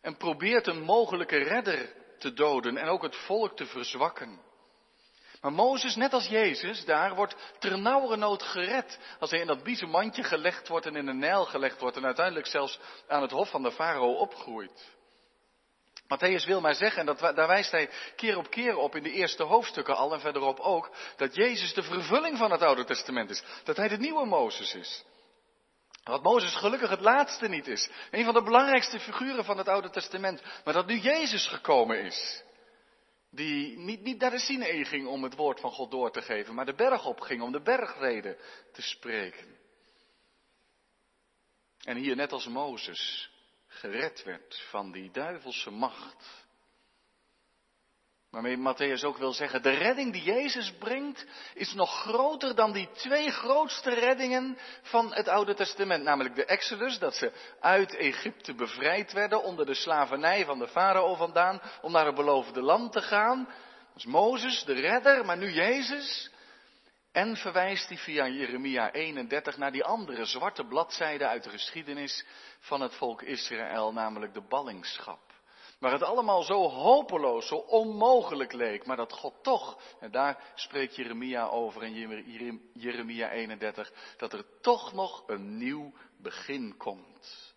En 0.00 0.16
probeert 0.16 0.66
een 0.66 0.82
mogelijke 0.82 1.36
redder 1.36 1.94
te 2.18 2.32
doden 2.32 2.76
en 2.76 2.88
ook 2.88 3.02
het 3.02 3.16
volk 3.16 3.56
te 3.56 3.66
verzwakken. 3.66 4.40
Maar 5.40 5.52
Mozes, 5.52 5.96
net 5.96 6.12
als 6.12 6.26
Jezus, 6.26 6.84
daar 6.84 7.14
wordt 7.14 7.36
ternauwernood 7.58 8.42
gered. 8.42 8.98
Als 9.18 9.30
hij 9.30 9.40
in 9.40 9.46
dat 9.46 9.62
biezenmandje 9.62 10.22
gelegd 10.22 10.68
wordt 10.68 10.86
en 10.86 10.96
in 10.96 11.06
de 11.06 11.12
Nijl 11.12 11.44
gelegd 11.44 11.80
wordt 11.80 11.96
en 11.96 12.04
uiteindelijk 12.04 12.46
zelfs 12.46 12.80
aan 13.08 13.22
het 13.22 13.30
hof 13.30 13.50
van 13.50 13.62
de 13.62 13.72
farao 13.72 14.12
opgroeit. 14.12 14.94
Matthäus 16.14 16.46
wil 16.46 16.60
maar 16.60 16.74
zeggen, 16.74 17.00
en 17.00 17.06
dat, 17.06 17.18
daar 17.18 17.46
wijst 17.46 17.70
hij 17.70 17.90
keer 18.16 18.36
op 18.36 18.50
keer 18.50 18.76
op 18.76 18.96
in 18.96 19.02
de 19.02 19.12
eerste 19.12 19.42
hoofdstukken 19.42 19.96
al 19.96 20.12
en 20.12 20.20
verderop 20.20 20.60
ook, 20.60 20.90
dat 21.16 21.34
Jezus 21.34 21.74
de 21.74 21.82
vervulling 21.82 22.38
van 22.38 22.50
het 22.50 22.62
Oude 22.62 22.84
Testament 22.84 23.30
is. 23.30 23.42
Dat 23.64 23.76
hij 23.76 23.88
de 23.88 23.96
nieuwe 23.96 24.26
Mozes 24.26 24.74
is. 24.74 25.04
Wat 26.04 26.22
Mozes 26.22 26.56
gelukkig 26.56 26.90
het 26.90 27.00
laatste 27.00 27.48
niet 27.48 27.66
is. 27.66 27.90
Een 28.10 28.24
van 28.24 28.34
de 28.34 28.42
belangrijkste 28.42 29.00
figuren 29.00 29.44
van 29.44 29.58
het 29.58 29.68
Oude 29.68 29.90
Testament. 29.90 30.42
Maar 30.64 30.74
dat 30.74 30.86
nu 30.86 30.98
Jezus 30.98 31.46
gekomen 31.46 32.04
is. 32.04 32.42
Die 33.30 33.78
niet, 33.78 34.02
niet 34.02 34.20
naar 34.20 34.30
de 34.30 34.38
Sinee 34.38 34.84
ging 34.84 35.06
om 35.06 35.22
het 35.22 35.34
woord 35.34 35.60
van 35.60 35.70
God 35.70 35.90
door 35.90 36.12
te 36.12 36.22
geven, 36.22 36.54
maar 36.54 36.66
de 36.66 36.74
berg 36.74 37.06
op 37.06 37.20
ging 37.20 37.42
om 37.42 37.52
de 37.52 37.62
bergreden 37.62 38.36
te 38.72 38.82
spreken. 38.82 39.56
En 41.84 41.96
hier 41.96 42.16
net 42.16 42.32
als 42.32 42.46
Mozes 42.46 43.30
gered 43.74 44.24
werd 44.24 44.66
van 44.70 44.92
die 44.92 45.10
duivelse 45.10 45.70
macht. 45.70 46.44
Waarmee 48.34 48.56
Matthäus 48.56 49.04
ook 49.04 49.18
wil 49.18 49.32
zeggen, 49.32 49.62
de 49.62 49.70
redding 49.70 50.12
die 50.12 50.22
Jezus 50.22 50.72
brengt 50.78 51.26
is 51.54 51.74
nog 51.74 52.00
groter 52.00 52.54
dan 52.54 52.72
die 52.72 52.88
twee 52.92 53.30
grootste 53.30 53.94
reddingen 53.94 54.58
van 54.82 55.14
het 55.14 55.28
Oude 55.28 55.54
Testament. 55.54 56.04
Namelijk 56.04 56.34
de 56.34 56.44
Exodus, 56.44 56.98
dat 56.98 57.14
ze 57.14 57.32
uit 57.60 57.96
Egypte 57.96 58.54
bevrijd 58.54 59.12
werden 59.12 59.42
onder 59.42 59.66
de 59.66 59.74
slavernij 59.74 60.44
van 60.44 60.58
de 60.58 60.68
farao 60.68 61.14
vandaan 61.14 61.60
om 61.82 61.92
naar 61.92 62.06
het 62.06 62.14
beloofde 62.14 62.62
land 62.62 62.92
te 62.92 63.02
gaan. 63.02 63.44
Dat 63.44 63.96
is 63.96 64.04
Mozes, 64.04 64.64
de 64.64 64.72
redder, 64.72 65.24
maar 65.24 65.38
nu 65.38 65.52
Jezus. 65.52 66.30
En 67.14 67.36
verwijst 67.36 67.88
hij 67.88 67.98
via 67.98 68.28
Jeremia 68.28 68.92
31 68.92 69.56
naar 69.56 69.72
die 69.72 69.84
andere 69.84 70.24
zwarte 70.24 70.64
bladzijde 70.64 71.26
uit 71.26 71.42
de 71.42 71.50
geschiedenis 71.50 72.24
van 72.58 72.80
het 72.80 72.94
volk 72.94 73.22
Israël, 73.22 73.92
namelijk 73.92 74.34
de 74.34 74.40
ballingschap. 74.40 75.32
Waar 75.78 75.92
het 75.92 76.02
allemaal 76.02 76.42
zo 76.42 76.68
hopeloos, 76.68 77.46
zo 77.46 77.54
onmogelijk 77.54 78.52
leek, 78.52 78.86
maar 78.86 78.96
dat 78.96 79.12
God 79.12 79.34
toch, 79.42 79.78
en 80.00 80.10
daar 80.10 80.52
spreekt 80.54 80.96
Jeremia 80.96 81.46
over 81.46 81.82
in 81.82 82.62
Jeremia 82.72 83.30
31, 83.30 83.92
dat 84.16 84.32
er 84.32 84.44
toch 84.60 84.92
nog 84.92 85.24
een 85.26 85.56
nieuw 85.56 85.92
begin 86.18 86.76
komt. 86.76 87.54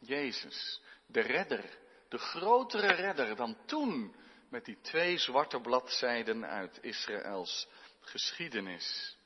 Jezus, 0.00 0.82
de 1.06 1.20
redder, 1.20 1.78
de 2.08 2.18
grotere 2.18 2.92
redder 2.92 3.36
dan 3.36 3.56
toen 3.66 4.14
met 4.50 4.64
die 4.64 4.80
twee 4.80 5.18
zwarte 5.18 5.60
bladzijden 5.60 6.46
uit 6.46 6.78
Israëls 6.82 7.68
geschiedenis. 8.08 9.16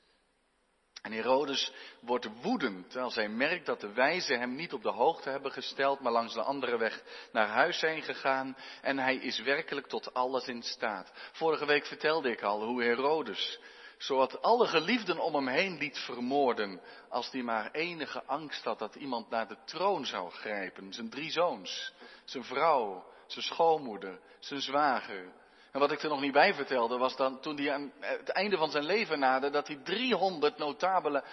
En 1.02 1.12
Herodes 1.12 1.72
wordt 2.00 2.28
woedend 2.42 2.96
als 2.96 3.14
hij 3.14 3.28
merkt 3.28 3.66
dat 3.66 3.80
de 3.80 3.92
wijzen 3.92 4.38
hem 4.38 4.54
niet 4.54 4.72
op 4.72 4.82
de 4.82 4.90
hoogte 4.90 5.30
hebben 5.30 5.52
gesteld, 5.52 6.00
maar 6.00 6.12
langs 6.12 6.34
de 6.34 6.42
andere 6.42 6.78
weg 6.78 7.02
naar 7.32 7.48
huis 7.48 7.78
zijn 7.78 8.02
gegaan. 8.02 8.56
En 8.82 8.98
hij 8.98 9.16
is 9.16 9.40
werkelijk 9.40 9.86
tot 9.86 10.14
alles 10.14 10.46
in 10.46 10.62
staat. 10.62 11.12
Vorige 11.32 11.66
week 11.66 11.86
vertelde 11.86 12.30
ik 12.30 12.42
al 12.42 12.64
hoe 12.64 12.82
Herodes 12.82 13.60
zowat 13.98 14.42
alle 14.42 14.66
geliefden 14.66 15.18
om 15.18 15.34
hem 15.34 15.48
heen 15.48 15.78
liet 15.78 15.98
vermoorden, 15.98 16.80
als 17.08 17.30
hij 17.30 17.42
maar 17.42 17.70
enige 17.70 18.24
angst 18.24 18.64
had 18.64 18.78
dat 18.78 18.94
iemand 18.94 19.30
naar 19.30 19.48
de 19.48 19.56
troon 19.64 20.06
zou 20.06 20.30
grijpen. 20.30 20.92
Zijn 20.92 21.10
drie 21.10 21.30
zoons, 21.30 21.92
zijn 22.24 22.44
vrouw, 22.44 23.06
zijn 23.26 23.44
schoonmoeder, 23.44 24.20
zijn 24.38 24.60
zwager. 24.60 25.32
En 25.70 25.80
wat 25.80 25.92
ik 25.92 26.02
er 26.02 26.08
nog 26.08 26.20
niet 26.20 26.32
bij 26.32 26.54
vertelde 26.54 26.98
was 26.98 27.16
dan 27.16 27.40
toen 27.40 27.56
hij 27.56 27.72
aan 27.72 27.92
het 28.00 28.28
einde 28.28 28.56
van 28.56 28.70
zijn 28.70 28.84
leven 28.84 29.18
naderde 29.18 29.50
dat 29.50 29.66
hij 29.66 29.76
300 29.76 30.58
notabelen 30.58 31.24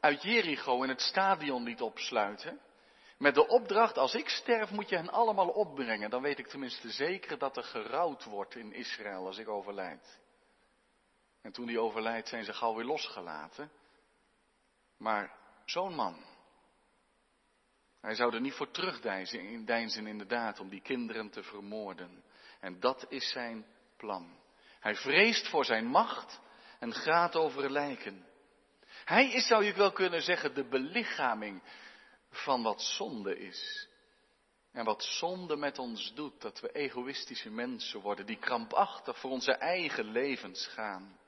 uit 0.00 0.22
Jericho 0.22 0.82
in 0.82 0.88
het 0.88 1.00
stadion 1.00 1.62
liet 1.62 1.80
opsluiten. 1.80 2.60
Met 3.18 3.34
de 3.34 3.46
opdracht, 3.48 3.98
als 3.98 4.14
ik 4.14 4.28
sterf 4.28 4.70
moet 4.70 4.88
je 4.88 4.96
hen 4.96 5.10
allemaal 5.10 5.48
opbrengen. 5.48 6.10
Dan 6.10 6.22
weet 6.22 6.38
ik 6.38 6.46
tenminste 6.46 6.90
zeker 6.90 7.38
dat 7.38 7.56
er 7.56 7.64
gerouwd 7.64 8.24
wordt 8.24 8.54
in 8.54 8.72
Israël 8.72 9.26
als 9.26 9.38
ik 9.38 9.48
overlijd. 9.48 10.20
En 11.42 11.52
toen 11.52 11.66
hij 11.66 11.78
overlijdt 11.78 12.28
zijn 12.28 12.44
ze 12.44 12.52
gauw 12.52 12.74
weer 12.74 12.84
losgelaten. 12.84 13.70
Maar 14.98 15.32
zo'n 15.64 15.94
man. 15.94 16.24
Hij 18.00 18.14
zou 18.14 18.34
er 18.34 18.40
niet 18.40 18.54
voor 18.54 18.70
terugdeinzen 18.70 20.06
inderdaad 20.06 20.60
om 20.60 20.68
die 20.68 20.82
kinderen 20.82 21.30
te 21.30 21.42
vermoorden. 21.42 22.24
En 22.60 22.80
dat 22.80 23.06
is 23.08 23.30
zijn 23.30 23.66
plan. 24.02 24.38
Hij 24.80 24.94
vreest 24.94 25.48
voor 25.48 25.64
zijn 25.64 25.86
macht 25.86 26.40
en 26.78 26.92
gaat 26.92 27.36
over 27.36 27.70
lijken. 27.70 28.26
Hij 29.04 29.30
is, 29.30 29.46
zou 29.46 29.64
je 29.64 29.72
wel 29.72 29.92
kunnen 29.92 30.22
zeggen, 30.22 30.54
de 30.54 30.68
belichaming 30.68 31.62
van 32.30 32.62
wat 32.62 32.82
zonde 32.82 33.38
is. 33.38 33.88
En 34.72 34.84
wat 34.84 35.04
zonde 35.04 35.56
met 35.56 35.78
ons 35.78 36.14
doet, 36.14 36.40
dat 36.40 36.60
we 36.60 36.72
egoïstische 36.72 37.50
mensen 37.50 38.00
worden, 38.00 38.26
die 38.26 38.38
krampachtig 38.38 39.18
voor 39.18 39.30
onze 39.30 39.52
eigen 39.52 40.04
levens 40.04 40.66
gaan. 40.66 41.18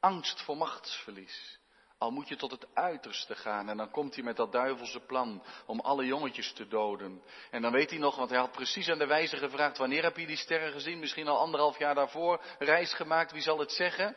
Angst 0.00 0.42
voor 0.42 0.56
machtsverlies. 0.56 1.59
Al 2.00 2.10
moet 2.10 2.28
je 2.28 2.36
tot 2.36 2.50
het 2.50 2.66
uiterste 2.74 3.34
gaan 3.34 3.68
en 3.68 3.76
dan 3.76 3.90
komt 3.90 4.14
hij 4.14 4.24
met 4.24 4.36
dat 4.36 4.52
duivelse 4.52 5.00
plan 5.00 5.42
om 5.66 5.80
alle 5.80 6.06
jongetjes 6.06 6.52
te 6.52 6.68
doden. 6.68 7.22
En 7.50 7.62
dan 7.62 7.72
weet 7.72 7.90
hij 7.90 7.98
nog, 7.98 8.16
want 8.16 8.30
hij 8.30 8.38
had 8.38 8.52
precies 8.52 8.88
aan 8.88 8.98
de 8.98 9.06
wijze 9.06 9.36
gevraagd, 9.36 9.78
wanneer 9.78 10.02
heb 10.02 10.16
je 10.16 10.26
die 10.26 10.36
sterren 10.36 10.72
gezien? 10.72 10.98
Misschien 10.98 11.28
al 11.28 11.38
anderhalf 11.38 11.78
jaar 11.78 11.94
daarvoor, 11.94 12.40
reis 12.58 12.92
gemaakt, 12.92 13.32
wie 13.32 13.42
zal 13.42 13.58
het 13.58 13.72
zeggen? 13.72 14.16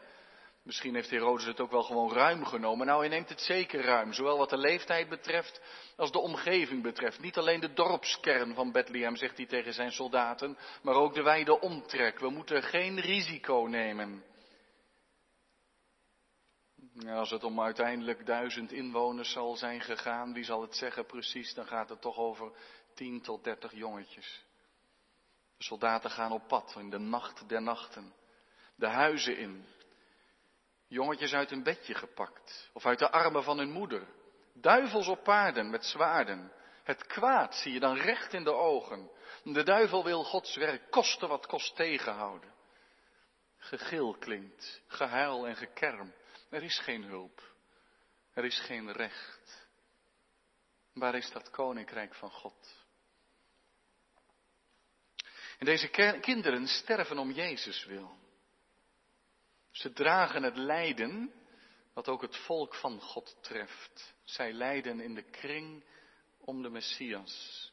Misschien 0.64 0.96
heeft 0.96 1.10
Herodes 1.10 1.46
het 1.46 1.60
ook 1.60 1.72
wel 1.72 1.84
gewoon 1.84 2.14
ruim 2.14 2.46
genomen. 2.46 2.86
Nou, 2.86 3.00
hij 3.00 3.10
neemt 3.10 3.30
het 3.30 3.42
zeker 3.42 3.82
ruim, 3.82 4.14
zowel 4.14 4.38
wat 4.38 4.50
de 4.50 4.58
leeftijd 4.58 5.10
betreft 5.10 5.62
als 5.98 6.12
de 6.12 6.20
omgeving 6.20 6.84
betreft. 6.84 7.20
Niet 7.20 7.38
alleen 7.38 7.60
de 7.60 7.74
dorpskern 7.74 8.54
van 8.54 8.72
Bethlehem, 8.72 9.16
zegt 9.16 9.38
hij 9.38 9.46
tegen 9.46 9.74
zijn 9.74 9.92
soldaten, 9.92 10.58
maar 10.82 10.96
ook 10.96 11.14
de 11.14 11.24
wijde 11.24 11.60
omtrek. 11.60 12.20
We 12.20 12.30
moeten 12.30 12.64
geen 12.64 13.00
risico 13.00 13.66
nemen. 13.70 14.24
Als 17.02 17.30
het 17.30 17.44
om 17.44 17.62
uiteindelijk 17.62 18.26
duizend 18.26 18.72
inwoners 18.72 19.32
zal 19.32 19.56
zijn 19.56 19.82
gegaan, 19.82 20.34
wie 20.34 20.44
zal 20.44 20.62
het 20.62 20.76
zeggen 20.76 21.06
precies, 21.06 21.54
dan 21.54 21.66
gaat 21.66 21.90
het 21.90 22.02
toch 22.02 22.18
over 22.18 22.52
tien 22.94 23.22
tot 23.22 23.44
dertig 23.44 23.74
jongetjes. 23.74 24.46
Soldaten 25.58 26.10
gaan 26.10 26.32
op 26.32 26.48
pad 26.48 26.76
in 26.78 26.90
de 26.90 26.98
nacht 26.98 27.50
der 27.50 27.62
nachten, 27.62 28.14
de 28.76 28.88
huizen 28.88 29.38
in. 29.38 29.66
Jongetjes 30.88 31.34
uit 31.34 31.52
een 31.52 31.64
bedje 31.64 31.94
gepakt 31.94 32.70
of 32.74 32.86
uit 32.86 33.00
de 33.00 33.12
armen 33.12 33.44
van 33.44 33.58
hun 33.58 33.72
moeder. 33.72 34.08
Duivels 34.54 35.08
op 35.08 35.24
paarden 35.24 35.70
met 35.70 35.86
zwaarden. 35.86 36.52
Het 36.84 37.06
kwaad 37.08 37.56
zie 37.56 37.74
je 37.74 37.80
dan 37.80 37.96
recht 37.96 38.34
in 38.34 38.44
de 38.44 38.54
ogen. 38.54 39.12
De 39.44 39.64
duivel 39.64 40.04
wil 40.04 40.24
Gods 40.24 40.56
werk 40.56 40.92
kosten 40.92 41.28
wat 41.28 41.46
kost 41.46 41.76
tegenhouden. 41.76 42.54
Gegil 43.58 44.16
klinkt, 44.20 44.82
gehuil 44.88 45.48
en 45.48 45.56
gekerm. 45.56 46.14
Er 46.54 46.64
is 46.64 46.80
geen 46.80 47.04
hulp. 47.04 47.56
Er 48.34 48.46
is 48.46 48.60
geen 48.60 48.92
recht. 48.92 49.68
Waar 50.94 51.16
is 51.16 51.32
dat 51.32 51.50
koninkrijk 51.50 52.16
van 52.16 52.32
God? 52.32 52.86
En 55.58 55.66
deze 55.66 55.88
kinderen 56.20 56.68
sterven 56.68 57.18
om 57.18 57.32
Jezus 57.32 57.86
wil. 57.86 58.18
Ze 59.72 59.94
dragen 59.94 60.44
het 60.44 60.58
lijden 60.58 61.34
wat 61.94 62.08
ook 62.08 62.22
het 62.22 62.38
volk 62.38 62.76
van 62.76 63.02
God 63.02 63.38
treft. 63.42 64.14
Zij 64.24 64.52
lijden 64.52 65.00
in 65.00 65.16
de 65.16 65.30
kring 65.30 65.84
om 66.38 66.62
de 66.62 66.70
Messias. 66.70 67.72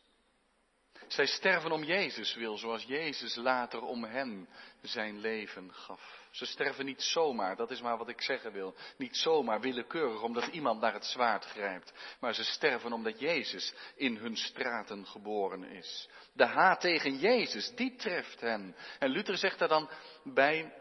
Zij 1.09 1.27
sterven 1.27 1.73
om 1.73 1.85
Jezus 1.85 2.35
wil, 2.35 2.59
zoals 2.59 2.85
Jezus 2.85 3.35
later 3.35 3.83
om 3.83 4.05
hen 4.05 4.49
zijn 4.83 5.19
leven 5.19 5.75
gaf. 5.75 6.20
Ze 6.31 6.47
sterven 6.47 6.85
niet 6.85 7.03
zomaar, 7.03 7.57
dat 7.57 7.71
is 7.71 7.81
maar 7.81 7.99
wat 7.99 8.09
ik 8.09 8.21
zeggen 8.21 8.53
wil. 8.53 8.75
Niet 8.97 9.17
zomaar 9.17 9.61
willekeurig 9.61 10.23
omdat 10.23 10.47
iemand 10.47 10.81
naar 10.81 10.93
het 10.93 11.05
zwaard 11.05 11.45
grijpt. 11.45 11.93
Maar 12.21 12.35
ze 12.35 12.45
sterven 12.45 12.93
omdat 12.93 13.21
Jezus 13.21 13.75
in 13.95 14.17
hun 14.17 14.37
straten 14.37 15.07
geboren 15.07 15.65
is. 15.65 16.09
De 16.33 16.47
haat 16.47 16.81
tegen 16.81 17.19
Jezus, 17.19 17.73
die 17.75 17.97
treft 17.97 18.41
hen. 18.41 18.77
En 18.99 19.11
Luther 19.11 19.37
zegt 19.37 19.59
daar 19.59 19.69
dan 19.69 19.91
bij, 20.25 20.75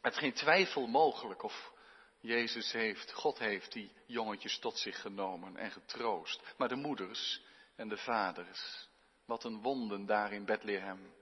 het 0.00 0.16
geen 0.16 0.32
twijfel 0.32 0.86
mogelijk 0.86 1.42
of 1.42 1.72
Jezus 2.20 2.72
heeft, 2.72 3.12
God 3.12 3.38
heeft 3.38 3.72
die 3.72 3.92
jongetjes 4.06 4.58
tot 4.58 4.78
zich 4.78 5.00
genomen 5.00 5.56
en 5.56 5.70
getroost. 5.70 6.54
Maar 6.56 6.68
de 6.68 6.76
moeders 6.76 7.42
en 7.76 7.88
de 7.88 7.96
vaders, 7.96 8.88
wat 9.26 9.44
een 9.44 9.60
wonden 9.60 10.06
daar 10.06 10.32
in 10.32 10.44
Bethlehem. 10.44 11.14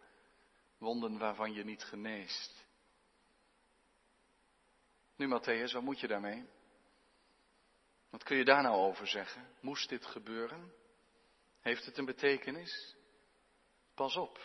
Wonden 0.79 1.19
waarvan 1.19 1.53
je 1.53 1.65
niet 1.65 1.85
geneest. 1.85 2.58
Nu 5.19 5.27
Matthäus, 5.27 5.73
wat 5.73 5.83
moet 5.83 6.01
je 6.01 6.07
daarmee? 6.07 6.47
Wat 8.11 8.23
kun 8.23 8.37
je 8.37 8.45
daar 8.45 8.63
nou 8.63 8.77
over 8.77 9.07
zeggen? 9.07 9.49
Moest 9.61 9.89
dit 9.89 10.07
gebeuren? 10.07 10.73
Heeft 11.61 11.85
het 11.85 11.99
een 11.99 12.05
betekenis? 12.05 12.97
Pas 13.95 14.17
op. 14.17 14.39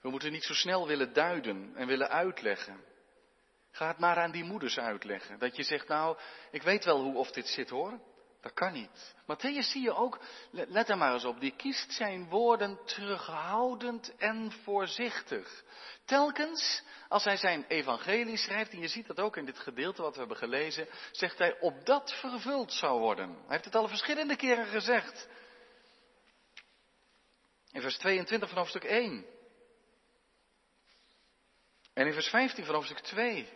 We 0.00 0.10
moeten 0.10 0.32
niet 0.32 0.44
zo 0.44 0.54
snel 0.54 0.86
willen 0.86 1.12
duiden 1.12 1.76
en 1.76 1.86
willen 1.86 2.08
uitleggen. 2.08 2.84
Ga 3.70 3.88
het 3.88 3.98
maar 3.98 4.16
aan 4.16 4.30
die 4.30 4.44
moeders 4.44 4.78
uitleggen. 4.78 5.38
Dat 5.38 5.56
je 5.56 5.62
zegt, 5.62 5.88
nou, 5.88 6.18
ik 6.50 6.62
weet 6.62 6.84
wel 6.84 7.02
hoe 7.02 7.16
of 7.16 7.30
dit 7.30 7.46
zit 7.46 7.70
hoor. 7.70 8.00
Dat 8.44 8.52
kan 8.52 8.72
niet. 8.72 9.14
Matthäus 9.26 9.70
zie 9.70 9.82
je 9.82 9.94
ook, 9.94 10.20
let 10.50 10.88
er 10.88 10.98
maar 10.98 11.12
eens 11.12 11.24
op, 11.24 11.40
die 11.40 11.56
kiest 11.56 11.92
zijn 11.92 12.28
woorden 12.28 12.78
terughoudend 12.84 14.16
en 14.16 14.52
voorzichtig. 14.52 15.64
Telkens, 16.04 16.82
als 17.08 17.24
hij 17.24 17.36
zijn 17.36 17.64
evangelie 17.68 18.36
schrijft, 18.36 18.72
en 18.72 18.80
je 18.80 18.88
ziet 18.88 19.06
dat 19.06 19.20
ook 19.20 19.36
in 19.36 19.44
dit 19.44 19.58
gedeelte 19.58 20.02
wat 20.02 20.12
we 20.12 20.18
hebben 20.18 20.36
gelezen, 20.36 20.88
zegt 21.12 21.38
hij 21.38 21.60
op 21.60 21.86
dat 21.86 22.12
vervuld 22.12 22.72
zou 22.72 23.00
worden. 23.00 23.28
Hij 23.28 23.44
heeft 23.48 23.64
het 23.64 23.74
al 23.74 23.88
verschillende 23.88 24.36
keren 24.36 24.66
gezegd. 24.66 25.28
In 27.70 27.80
vers 27.80 27.98
22 27.98 28.48
van 28.48 28.58
hoofdstuk 28.58 28.84
1. 28.84 29.24
En 31.92 32.06
in 32.06 32.12
vers 32.12 32.28
15 32.28 32.64
van 32.64 32.74
hoofdstuk 32.74 33.00
2. 33.00 33.48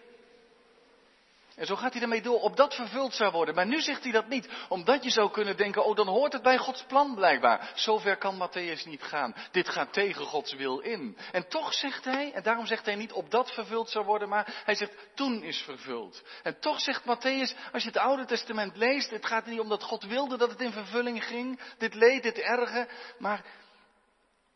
En 1.58 1.66
zo 1.66 1.76
gaat 1.76 1.92
hij 1.92 2.02
ermee 2.02 2.22
door, 2.22 2.40
op 2.40 2.56
dat 2.56 2.74
vervuld 2.74 3.14
zou 3.14 3.32
worden. 3.32 3.54
Maar 3.54 3.66
nu 3.66 3.80
zegt 3.80 4.02
hij 4.02 4.12
dat 4.12 4.28
niet, 4.28 4.48
omdat 4.68 5.04
je 5.04 5.10
zou 5.10 5.30
kunnen 5.30 5.56
denken, 5.56 5.84
oh 5.84 5.96
dan 5.96 6.08
hoort 6.08 6.32
het 6.32 6.42
bij 6.42 6.58
Gods 6.58 6.82
plan 6.82 7.14
blijkbaar. 7.14 7.72
Zover 7.74 8.16
kan 8.16 8.34
Matthäus 8.34 8.84
niet 8.84 9.02
gaan. 9.02 9.34
Dit 9.50 9.68
gaat 9.68 9.92
tegen 9.92 10.24
Gods 10.24 10.52
wil 10.52 10.78
in. 10.78 11.16
En 11.32 11.48
toch 11.48 11.74
zegt 11.74 12.04
hij, 12.04 12.32
en 12.32 12.42
daarom 12.42 12.66
zegt 12.66 12.84
hij 12.84 12.94
niet 12.94 13.12
op 13.12 13.30
dat 13.30 13.52
vervuld 13.52 13.90
zou 13.90 14.04
worden, 14.04 14.28
maar 14.28 14.62
hij 14.64 14.74
zegt 14.74 14.92
toen 15.14 15.42
is 15.42 15.62
vervuld. 15.62 16.22
En 16.42 16.60
toch 16.60 16.80
zegt 16.80 17.02
Matthäus, 17.02 17.72
als 17.72 17.82
je 17.82 17.88
het 17.88 17.98
Oude 17.98 18.24
Testament 18.24 18.76
leest, 18.76 19.10
het 19.10 19.26
gaat 19.26 19.46
niet 19.46 19.60
om 19.60 19.68
dat 19.68 19.82
God 19.82 20.04
wilde 20.04 20.36
dat 20.36 20.50
het 20.50 20.60
in 20.60 20.72
vervulling 20.72 21.24
ging, 21.24 21.60
dit 21.78 21.94
leed, 21.94 22.22
dit 22.22 22.38
erge, 22.38 22.88
maar 23.18 23.44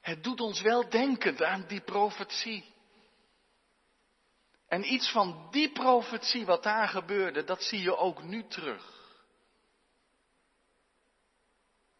het 0.00 0.24
doet 0.24 0.40
ons 0.40 0.60
wel 0.60 0.88
denken 0.88 1.46
aan 1.48 1.64
die 1.68 1.80
profetie. 1.80 2.71
En 4.72 4.92
iets 4.92 5.10
van 5.10 5.48
die 5.50 5.72
profetie 5.72 6.44
wat 6.46 6.62
daar 6.62 6.88
gebeurde, 6.88 7.44
dat 7.44 7.62
zie 7.62 7.82
je 7.82 7.96
ook 7.96 8.22
nu 8.22 8.46
terug. 8.48 9.00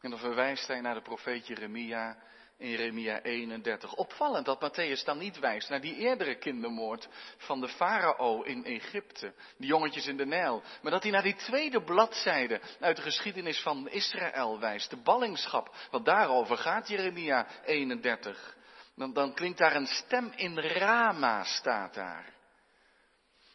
En 0.01 0.11
dan 0.11 0.19
verwijst 0.19 0.67
hij 0.67 0.81
naar 0.81 0.95
de 0.95 1.03
profeet 1.03 1.47
Jeremia 1.47 2.17
in 2.59 2.69
Jeremia 2.69 3.23
31. 3.23 3.95
Opvallend 3.95 4.47
dat 4.47 4.71
Matthäus 4.71 5.05
dan 5.05 5.19
niet 5.19 5.39
wijst 5.39 5.69
naar 5.69 5.81
die 5.81 5.97
eerdere 5.97 6.39
kindermoord 6.39 7.09
van 7.37 7.61
de 7.61 7.69
farao 7.69 8.43
in 8.43 8.65
Egypte, 8.65 9.35
die 9.59 9.69
jongetjes 9.69 10.07
in 10.07 10.17
de 10.17 10.27
Nijl, 10.27 10.63
maar 10.83 10.93
dat 10.93 11.03
hij 11.03 11.13
naar 11.13 11.23
die 11.23 11.37
tweede 11.37 11.83
bladzijde 11.83 12.61
uit 12.81 12.97
de 12.97 13.03
geschiedenis 13.03 13.61
van 13.61 13.89
Israël 13.89 14.61
wijst, 14.61 14.91
de 14.91 15.03
ballingschap, 15.03 15.75
wat 15.91 16.05
daarover 16.05 16.57
gaat 16.57 16.89
Jeremia 16.89 17.47
31. 17.65 18.57
Dan, 18.97 19.13
dan 19.13 19.35
klinkt 19.35 19.59
daar 19.59 19.77
een 19.77 19.87
stem 19.87 20.33
in 20.37 20.59
Rama, 20.59 21.45
staat 21.45 21.95
daar. 21.95 22.32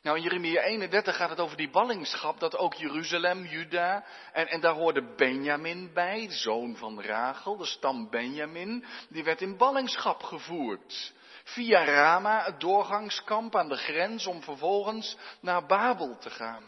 Nou, 0.08 0.20
in 0.20 0.26
Jeremia 0.26 0.62
31 0.62 1.16
gaat 1.16 1.30
het 1.30 1.40
over 1.40 1.58
die 1.58 1.70
ballingschap, 1.70 2.40
dat 2.40 2.58
ook 2.58 2.74
Jeruzalem, 2.74 3.46
Juda, 3.46 4.04
en, 4.34 4.48
en 4.48 4.62
daar 4.62 4.74
hoorde 4.74 5.16
Benjamin 5.16 5.94
bij, 5.94 6.28
zoon 6.30 6.76
van 6.76 7.02
Rachel, 7.02 7.58
de 7.58 7.66
stam 7.66 8.10
Benjamin, 8.10 8.86
die 9.10 9.24
werd 9.24 9.42
in 9.42 9.58
ballingschap 9.58 10.24
gevoerd. 10.24 11.14
Via 11.44 11.84
Rama, 11.84 12.44
het 12.44 12.60
doorgangskamp 12.60 13.56
aan 13.56 13.70
de 13.70 13.76
grens, 13.76 14.28
om 14.28 14.42
vervolgens 14.42 15.18
naar 15.42 15.66
Babel 15.66 16.18
te 16.18 16.30
gaan. 16.30 16.64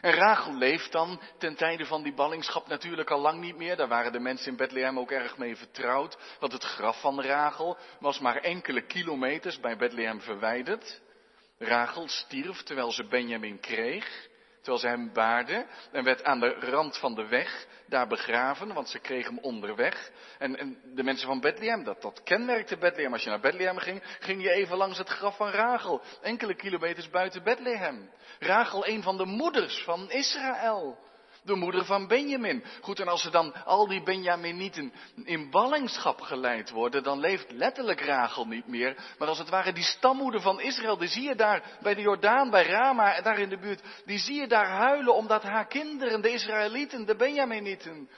En 0.00 0.12
Rachel 0.12 0.54
leeft 0.54 0.92
dan 0.92 1.20
ten 1.38 1.54
tijde 1.54 1.86
van 1.86 2.02
die 2.02 2.14
ballingschap 2.14 2.68
natuurlijk 2.68 3.10
al 3.10 3.20
lang 3.20 3.40
niet 3.40 3.56
meer. 3.56 3.76
Daar 3.76 3.88
waren 3.88 4.12
de 4.12 4.20
mensen 4.20 4.50
in 4.50 4.56
Bethlehem 4.56 4.98
ook 4.98 5.10
erg 5.10 5.38
mee 5.38 5.56
vertrouwd. 5.56 6.18
Want 6.40 6.52
het 6.52 6.64
graf 6.64 7.00
van 7.00 7.20
Rachel 7.20 7.78
was 8.00 8.18
maar 8.18 8.36
enkele 8.36 8.86
kilometers 8.86 9.60
bij 9.60 9.76
Bethlehem 9.76 10.20
verwijderd. 10.20 11.02
Rachel 11.58 12.08
stierf 12.08 12.62
terwijl 12.62 12.92
ze 12.92 13.04
Benjamin 13.04 13.60
kreeg, 13.60 14.28
terwijl 14.56 14.78
ze 14.78 14.86
hem 14.86 15.12
baarde 15.12 15.66
en 15.92 16.04
werd 16.04 16.24
aan 16.24 16.40
de 16.40 16.48
rand 16.48 16.98
van 16.98 17.14
de 17.14 17.26
weg 17.26 17.66
daar 17.86 18.06
begraven, 18.06 18.72
want 18.74 18.88
ze 18.88 18.98
kreeg 18.98 19.26
hem 19.26 19.38
onderweg. 19.38 20.10
En, 20.38 20.78
de 20.94 21.02
mensen 21.02 21.26
van 21.26 21.40
Bethlehem, 21.40 21.84
dat, 21.84 22.02
dat 22.02 22.22
kenmerkte 22.22 22.76
Bethlehem. 22.76 23.12
Als 23.12 23.22
je 23.22 23.30
naar 23.30 23.40
Bethlehem 23.40 23.78
ging, 23.78 24.02
ging 24.20 24.42
je 24.42 24.50
even 24.50 24.76
langs 24.76 24.98
het 24.98 25.08
graf 25.08 25.36
van 25.36 25.50
Rachel, 25.50 26.02
enkele 26.22 26.54
kilometers 26.54 27.10
buiten 27.10 27.42
Bethlehem. 27.42 28.10
Rachel, 28.38 28.86
een 28.86 29.02
van 29.02 29.16
de 29.16 29.24
moeders 29.24 29.82
van 29.82 30.10
Israël 30.10 30.98
de 31.44 31.54
moeder 31.54 31.84
van 31.84 32.06
Benjamin. 32.06 32.64
Goed, 32.80 33.00
en 33.00 33.08
als 33.08 33.22
ze 33.22 33.30
dan 33.30 33.54
al 33.64 33.86
die 33.86 34.02
Benjaminieten 34.02 34.92
in 35.24 35.50
ballingschap 35.50 36.20
geleid 36.20 36.70
worden, 36.70 37.02
dan 37.02 37.18
leeft 37.18 37.50
letterlijk 37.50 38.00
Rachel 38.00 38.46
niet 38.46 38.66
meer. 38.66 39.14
Maar 39.18 39.28
als 39.28 39.38
het 39.38 39.48
ware 39.48 39.72
die 39.72 39.84
stammoeder 39.84 40.40
van 40.40 40.60
Israël, 40.60 40.98
die 40.98 41.08
zie 41.08 41.28
je 41.28 41.34
daar 41.34 41.78
bij 41.80 41.94
de 41.94 42.00
Jordaan, 42.00 42.50
bij 42.50 42.66
Rama, 42.66 43.20
daar 43.20 43.38
in 43.38 43.48
de 43.48 43.58
buurt, 43.58 43.82
die 44.04 44.18
zie 44.18 44.40
je 44.40 44.46
daar 44.46 44.68
huilen 44.68 45.14
omdat 45.14 45.42
haar 45.42 45.66
kinderen, 45.66 46.22
de 46.22 46.32
Israëlieten, 46.32 47.06
de 47.06 47.16
Benjaminieten, 47.16 48.08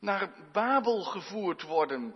naar 0.00 0.30
Babel 0.52 1.02
gevoerd 1.02 1.62
worden. 1.62 2.14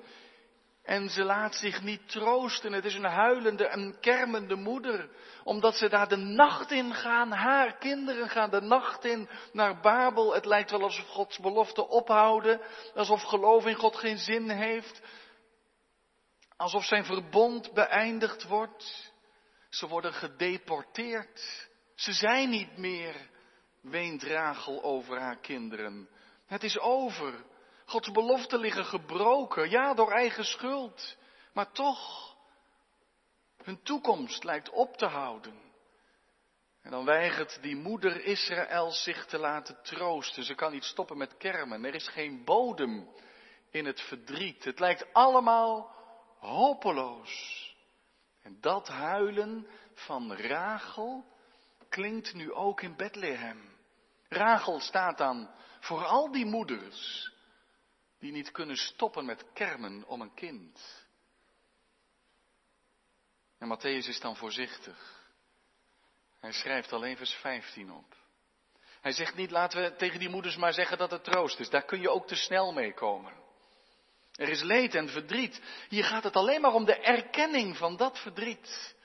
En 0.89 1.11
ze 1.11 1.25
laat 1.25 1.55
zich 1.55 1.83
niet 1.83 2.09
troosten. 2.09 2.73
Het 2.73 2.85
is 2.85 2.95
een 2.95 3.05
huilende 3.05 3.67
en 3.67 4.01
kermende 4.01 4.55
moeder. 4.55 5.11
Omdat 5.45 5.77
ze 5.77 5.89
daar 5.89 6.09
de 6.09 6.17
nacht 6.17 6.71
in 6.71 6.95
gaan. 6.95 7.33
Haar 7.33 7.79
kinderen 7.79 8.29
gaan 8.29 8.51
de 8.51 8.61
nacht 8.61 9.05
in 9.05 9.29
naar 9.53 9.81
Babel. 9.81 10.35
Het 10.35 10.45
lijkt 10.45 10.71
wel 10.71 10.83
alsof 10.83 11.09
Gods 11.09 11.39
belofte 11.39 11.89
ophouden. 11.89 12.61
Alsof 12.95 13.23
geloof 13.23 13.67
in 13.67 13.75
God 13.75 13.97
geen 13.97 14.19
zin 14.19 14.51
heeft. 14.51 15.03
Alsof 16.57 16.85
zijn 16.85 17.05
verbond 17.05 17.73
beëindigd 17.73 18.47
wordt. 18.47 19.13
Ze 19.71 19.89
worden 19.89 20.13
gedeporteerd. 20.13 21.69
Ze 21.95 22.13
zijn 22.13 22.51
niet 22.51 22.77
meer. 22.77 23.15
Weent 23.83 24.23
Rachel 24.23 24.83
over 24.83 25.21
haar 25.21 25.39
kinderen. 25.39 26.09
Het 26.47 26.63
is 26.63 26.79
over. 26.79 27.45
Gods 27.89 28.11
beloften 28.11 28.59
liggen 28.59 28.85
gebroken, 28.85 29.71
ja, 29.71 29.95
door 29.95 30.11
eigen 30.11 30.45
schuld. 30.45 31.17
Maar 31.53 31.73
toch, 31.73 32.35
hun 33.63 33.83
toekomst 33.83 34.45
lijkt 34.45 34.71
op 34.71 34.97
te 34.97 35.07
houden. 35.07 35.61
En 36.83 36.91
dan 36.91 37.05
weigert 37.05 37.59
die 37.63 37.77
moeder 37.77 38.25
Israël 38.25 38.91
zich 38.91 39.27
te 39.27 39.39
laten 39.39 39.83
troosten. 39.83 40.45
Ze 40.45 40.55
kan 40.55 40.73
niet 40.73 40.85
stoppen 40.85 41.17
met 41.17 41.37
kermen. 41.37 41.85
Er 41.85 41.95
is 41.95 42.09
geen 42.09 42.45
bodem 42.45 43.09
in 43.71 43.87
het 43.87 44.01
verdriet. 44.01 44.65
Het 44.65 44.81
lijkt 44.81 45.07
allemaal 45.13 45.95
hopeloos. 46.39 47.67
En 48.43 48.59
dat 48.61 48.89
huilen 48.89 49.67
van 49.95 50.33
Rachel 50.33 51.25
klinkt 51.89 52.35
nu 52.35 52.53
ook 52.53 52.81
in 52.81 52.97
Bethlehem. 52.97 53.77
Rachel 54.29 54.81
staat 54.81 55.19
dan 55.19 55.51
voor 55.81 56.05
al 56.05 56.33
die 56.33 56.47
moeders 56.47 57.33
die 58.19 58.33
niet 58.33 58.51
kunnen 58.51 58.77
stoppen 58.77 59.25
met 59.25 59.45
kermen 59.53 60.05
om 60.07 60.21
een 60.21 60.35
kind. 60.35 61.07
En 63.59 63.77
Matthäus 63.77 64.09
is 64.09 64.21
dan 64.21 64.37
voorzichtig. 64.37 65.27
Hij 66.41 66.53
schrijft 66.53 66.93
alleen 66.93 67.17
vers 67.17 67.33
15 67.35 67.93
op. 67.93 68.17
Hij 69.01 69.13
zegt 69.13 69.35
niet, 69.35 69.51
laten 69.51 69.83
we 69.83 69.97
tegen 69.97 70.19
die 70.19 70.29
moeders 70.29 70.57
maar 70.57 70.73
zeggen 70.73 70.99
dat 70.99 71.11
het 71.11 71.25
troost 71.25 71.61
is. 71.61 71.71
Daar 71.71 71.85
kun 71.85 72.01
je 72.01 72.11
ook 72.11 72.27
te 72.27 72.35
snel 72.35 72.73
mee 72.73 72.95
komen. 72.95 73.33
Er 74.35 74.49
is 74.49 74.63
leed 74.63 74.95
en 74.95 75.09
verdriet. 75.09 75.61
Hier 75.89 76.05
gaat 76.05 76.25
het 76.25 76.37
alleen 76.37 76.61
maar 76.61 76.73
om 76.73 76.85
de 76.85 76.97
erkenning 77.01 77.77
van 77.77 77.97
dat 77.97 78.19
verdriet. 78.19 78.97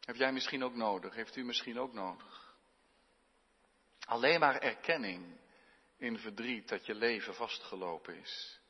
Heb 0.00 0.16
jij 0.16 0.32
misschien 0.32 0.64
ook 0.64 0.74
nodig? 0.74 1.14
Heeft 1.14 1.36
u 1.36 1.44
misschien 1.44 1.78
ook 1.78 1.92
nodig? 1.92 2.56
Alleen 4.00 4.40
maar 4.40 4.58
erkenning 4.58 5.38
in 5.98 6.18
verdriet 6.18 6.68
dat 6.68 6.86
je 6.86 6.94
leven 6.94 7.34
vastgelopen 7.34 8.16
is. 8.16 8.60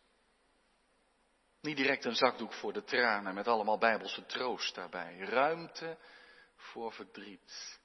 Niet 1.61 1.77
direct 1.77 2.05
een 2.05 2.15
zakdoek 2.15 2.53
voor 2.53 2.73
de 2.73 2.85
tranen 2.85 3.35
met 3.35 3.49
allemaal 3.49 3.79
bijbelse 3.79 4.27
troost 4.27 4.75
daarbij. 4.75 5.19
Ruimte 5.19 5.99
voor 6.57 6.93
verdriet. 6.93 7.81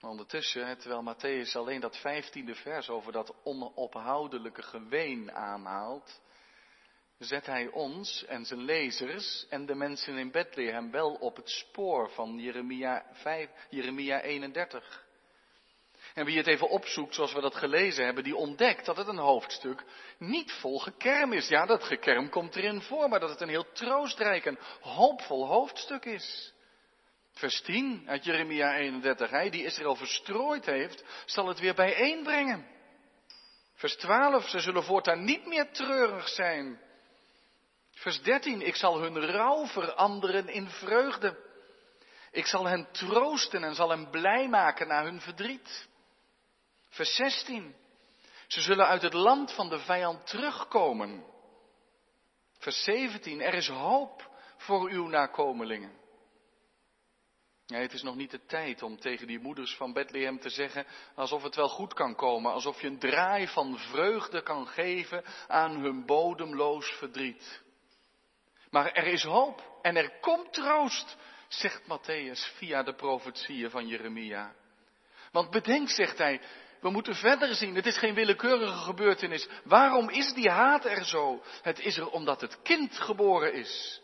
ondertussen, 0.00 0.78
terwijl 0.78 1.14
Matthäus 1.14 1.52
alleen 1.56 1.80
dat 1.80 1.96
vijftiende 1.96 2.54
vers 2.54 2.88
over 2.88 3.12
dat 3.12 3.34
onophoudelijke 3.44 4.62
geween 4.62 5.32
aanhaalt, 5.32 6.20
zet 7.18 7.46
hij 7.46 7.68
ons 7.68 8.24
en 8.24 8.44
zijn 8.44 8.62
lezers 8.62 9.46
en 9.48 9.66
de 9.66 9.74
mensen 9.74 10.16
in 10.16 10.30
Bethlehem 10.30 10.90
wel 10.90 11.14
op 11.14 11.36
het 11.36 11.48
spoor 11.50 12.10
van 12.10 12.38
Jeremia, 12.38 13.06
5, 13.12 13.50
Jeremia 13.70 14.20
31. 14.20 15.05
En 16.16 16.24
wie 16.24 16.36
het 16.36 16.46
even 16.46 16.68
opzoekt, 16.68 17.14
zoals 17.14 17.32
we 17.32 17.40
dat 17.40 17.54
gelezen 17.54 18.04
hebben, 18.04 18.24
die 18.24 18.36
ontdekt 18.36 18.86
dat 18.86 18.96
het 18.96 19.08
een 19.08 19.18
hoofdstuk 19.18 19.84
niet 20.18 20.52
vol 20.52 20.78
gekerm 20.78 21.32
is. 21.32 21.48
Ja, 21.48 21.66
dat 21.66 21.84
gekerm 21.84 22.28
komt 22.28 22.56
erin 22.56 22.82
voor, 22.82 23.08
maar 23.08 23.20
dat 23.20 23.30
het 23.30 23.40
een 23.40 23.48
heel 23.48 23.72
troostrijk 23.72 24.44
en 24.44 24.58
hoopvol 24.80 25.46
hoofdstuk 25.46 26.04
is. 26.04 26.52
Vers 27.32 27.60
10 27.60 28.02
uit 28.06 28.24
Jeremia 28.24 28.76
31. 28.76 29.30
Hij 29.30 29.50
die 29.50 29.64
Israël 29.64 29.96
verstrooid 29.96 30.66
heeft, 30.66 31.04
zal 31.26 31.48
het 31.48 31.60
weer 31.60 31.74
bijeenbrengen. 31.74 32.66
Vers 33.74 33.96
12. 33.96 34.48
Ze 34.48 34.58
zullen 34.58 34.84
voortaan 34.84 35.24
niet 35.24 35.46
meer 35.46 35.70
treurig 35.70 36.28
zijn. 36.28 36.80
Vers 37.90 38.22
13. 38.22 38.62
Ik 38.62 38.76
zal 38.76 39.00
hun 39.00 39.26
rouw 39.26 39.66
veranderen 39.66 40.48
in 40.48 40.68
vreugde. 40.68 41.36
Ik 42.30 42.46
zal 42.46 42.66
hen 42.66 42.88
troosten 42.92 43.64
en 43.64 43.74
zal 43.74 43.90
hen 43.90 44.10
blij 44.10 44.48
maken 44.48 44.88
na 44.88 45.02
hun 45.02 45.20
verdriet. 45.20 45.94
Vers 46.96 47.14
16. 47.14 47.74
Ze 48.46 48.60
zullen 48.60 48.86
uit 48.86 49.02
het 49.02 49.12
land 49.12 49.52
van 49.52 49.68
de 49.68 49.78
vijand 49.78 50.26
terugkomen. 50.26 51.24
Vers 52.58 52.84
17. 52.84 53.40
Er 53.40 53.54
is 53.54 53.68
hoop 53.68 54.30
voor 54.56 54.90
uw 54.90 55.06
nakomelingen. 55.06 55.92
Het 57.66 57.92
is 57.92 58.02
nog 58.02 58.16
niet 58.16 58.30
de 58.30 58.46
tijd 58.46 58.82
om 58.82 59.00
tegen 59.00 59.26
die 59.26 59.38
moeders 59.38 59.74
van 59.74 59.92
Bethlehem 59.92 60.40
te 60.40 60.48
zeggen 60.48 60.86
alsof 61.14 61.42
het 61.42 61.54
wel 61.54 61.68
goed 61.68 61.94
kan 61.94 62.14
komen, 62.14 62.52
alsof 62.52 62.80
je 62.80 62.86
een 62.86 62.98
draai 62.98 63.48
van 63.48 63.78
vreugde 63.78 64.42
kan 64.42 64.66
geven 64.66 65.24
aan 65.46 65.80
hun 65.80 66.06
bodemloos 66.06 66.88
verdriet. 66.90 67.62
Maar 68.70 68.92
er 68.92 69.06
is 69.06 69.22
hoop 69.22 69.78
en 69.82 69.96
er 69.96 70.18
komt 70.20 70.52
troost, 70.52 71.16
zegt 71.48 71.82
Matthäus 71.82 72.56
via 72.56 72.82
de 72.82 72.94
profetieën 72.94 73.70
van 73.70 73.86
Jeremia. 73.86 74.54
Want 75.32 75.50
bedenk, 75.50 75.88
zegt 75.88 76.18
hij, 76.18 76.40
we 76.80 76.90
moeten 76.90 77.14
verder 77.14 77.54
zien. 77.54 77.74
Het 77.74 77.86
is 77.86 77.98
geen 77.98 78.14
willekeurige 78.14 78.76
gebeurtenis. 78.76 79.48
Waarom 79.64 80.10
is 80.10 80.32
die 80.32 80.50
haat 80.50 80.84
er 80.84 81.04
zo? 81.04 81.42
Het 81.62 81.78
is 81.78 81.96
er 81.96 82.10
omdat 82.10 82.40
het 82.40 82.62
kind 82.62 82.98
geboren 82.98 83.52
is. 83.52 84.00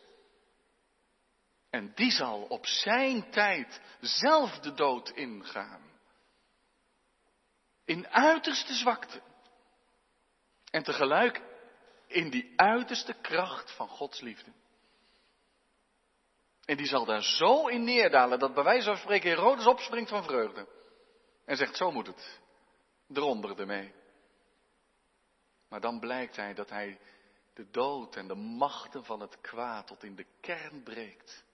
En 1.71 1.93
die 1.95 2.11
zal 2.11 2.43
op 2.43 2.67
zijn 2.67 3.31
tijd 3.31 3.81
zelf 4.01 4.59
de 4.59 4.75
dood 4.75 5.09
ingaan. 5.11 5.91
In 7.85 8.09
uiterste 8.09 8.75
zwakte. 8.75 9.21
En 10.71 10.83
tegelijk 10.83 11.43
in 12.07 12.31
die 12.31 12.53
uiterste 12.57 13.13
kracht 13.13 13.71
van 13.71 13.89
Gods 13.89 14.21
liefde. 14.21 14.53
En 16.65 16.77
die 16.77 16.87
zal 16.87 17.05
daar 17.05 17.23
zo 17.23 17.67
in 17.67 17.85
neerdalen 17.85 18.39
dat 18.39 18.55
bij 18.55 18.65
wijze 18.65 18.87
van 18.87 18.97
spreken 18.97 19.31
Herodes 19.31 19.67
opspringt 19.67 20.11
van 20.11 20.25
vreugde. 20.25 20.67
En 21.45 21.57
zegt, 21.57 21.77
zo 21.77 21.91
moet 21.91 22.07
het. 22.07 22.41
Eronder 23.13 23.61
ermee. 23.61 23.93
Maar 25.69 25.81
dan 25.81 26.01
blijkt 26.01 26.37
hij 26.37 26.55
dat 26.55 26.71
hij 26.71 26.99
de 27.53 27.71
dood 27.71 28.17
en 28.17 28.29
de 28.29 28.35
machten 28.35 29.05
van 29.05 29.21
het 29.21 29.41
kwaad 29.41 29.87
tot 29.87 30.03
in 30.03 30.17
de 30.17 30.27
kern 30.41 30.83
breekt. 30.83 31.45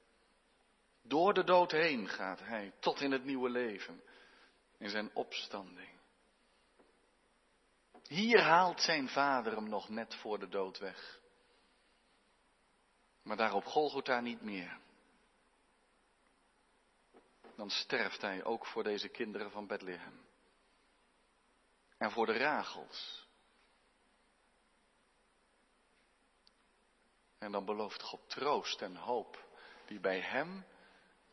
Door 1.03 1.35
de 1.35 1.45
dood 1.45 1.71
heen 1.71 2.09
gaat 2.09 2.41
hij 2.41 2.73
tot 2.81 3.01
in 3.01 3.13
het 3.13 3.25
nieuwe 3.25 3.51
leven, 3.51 4.03
in 4.79 4.91
zijn 4.91 5.11
opstanding. 5.15 5.99
Hier 8.09 8.41
haalt 8.41 8.81
zijn 8.81 9.09
vader 9.09 9.55
hem 9.55 9.69
nog 9.69 9.89
net 9.89 10.15
voor 10.15 10.39
de 10.39 10.49
dood 10.49 10.79
weg. 10.79 11.21
Maar 13.23 13.37
daar 13.37 13.55
op 13.55 13.65
Golgotha 13.65 14.21
niet 14.21 14.43
meer. 14.43 14.79
Dan 17.57 17.71
sterft 17.71 18.21
hij 18.21 18.45
ook 18.45 18.67
voor 18.67 18.83
deze 18.83 19.09
kinderen 19.09 19.51
van 19.51 19.67
Bethlehem. 19.67 20.27
En 21.99 22.11
voor 22.11 22.27
de 22.27 22.37
ragels. 22.37 23.27
En 27.39 27.53
dan 27.53 27.65
belooft 27.65 28.03
God 28.03 28.31
troost 28.31 28.83
en 28.83 28.97
hoop 28.97 29.47
die 29.87 30.01
bij 30.01 30.21
hem 30.21 30.65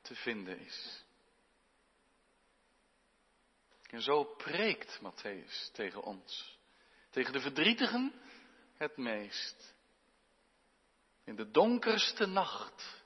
te 0.02 0.16
vinden 0.16 0.60
is. 0.60 1.04
En 3.90 4.02
zo 4.02 4.24
preekt 4.24 5.00
Matthäus 5.00 5.72
tegen 5.72 6.04
ons. 6.04 6.60
Tegen 7.10 7.34
de 7.34 7.40
verdrietigen 7.40 8.14
het 8.78 8.98
meest. 8.98 9.76
In 11.24 11.36
de 11.36 11.52
donkerste 11.52 12.26
nacht 12.26 13.04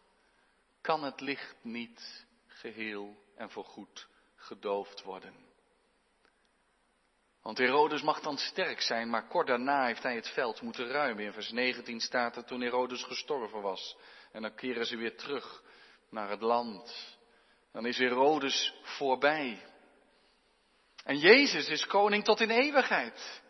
kan 0.82 1.04
het 1.04 1.22
licht 1.22 1.56
niet 1.62 2.26
geheel 2.48 3.24
en 3.36 3.50
voorgoed 3.50 4.08
gedoofd 4.36 5.02
worden. 5.02 5.49
Want 7.44 7.58
Herodes 7.58 8.02
mag 8.02 8.20
dan 8.20 8.38
sterk 8.38 8.82
zijn, 8.82 9.10
maar 9.10 9.28
kort 9.28 9.48
daarna 9.48 9.86
heeft 9.86 10.04
hij 10.04 10.16
het 10.16 10.30
veld 10.30 10.62
moeten 10.62 10.88
ruimen. 10.88 11.24
In 11.24 11.34
vers 11.34 11.52
19 11.52 12.00
staat 12.00 12.36
er 12.36 12.46
toen 12.46 12.62
Herodes 12.62 13.04
gestorven 13.04 13.62
was. 13.62 13.98
En 14.32 14.42
dan 14.42 14.56
keren 14.56 14.86
ze 14.86 14.98
weer 14.98 15.18
terug 15.18 15.64
naar 16.10 16.30
het 16.30 16.42
land. 16.42 17.18
Dan 17.72 17.86
is 17.86 17.98
Herodes 17.98 18.74
voorbij. 18.82 19.66
En 21.04 21.18
Jezus 21.18 21.70
is 21.70 21.86
koning 21.86 22.24
tot 22.24 22.40
in 22.40 22.50
eeuwigheid. 22.50 23.42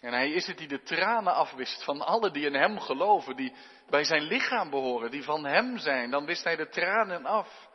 En 0.00 0.12
hij 0.12 0.30
is 0.30 0.46
het 0.46 0.58
die 0.58 0.68
de 0.68 0.82
tranen 0.82 1.34
afwist 1.34 1.84
van 1.84 2.00
alle 2.00 2.30
die 2.30 2.46
in 2.46 2.54
hem 2.54 2.80
geloven, 2.80 3.36
die 3.36 3.54
bij 3.88 4.04
zijn 4.04 4.22
lichaam 4.22 4.70
behoren, 4.70 5.10
die 5.10 5.22
van 5.22 5.46
hem 5.46 5.78
zijn. 5.78 6.10
Dan 6.10 6.26
wist 6.26 6.44
hij 6.44 6.56
de 6.56 6.68
tranen 6.68 7.26
af. 7.26 7.68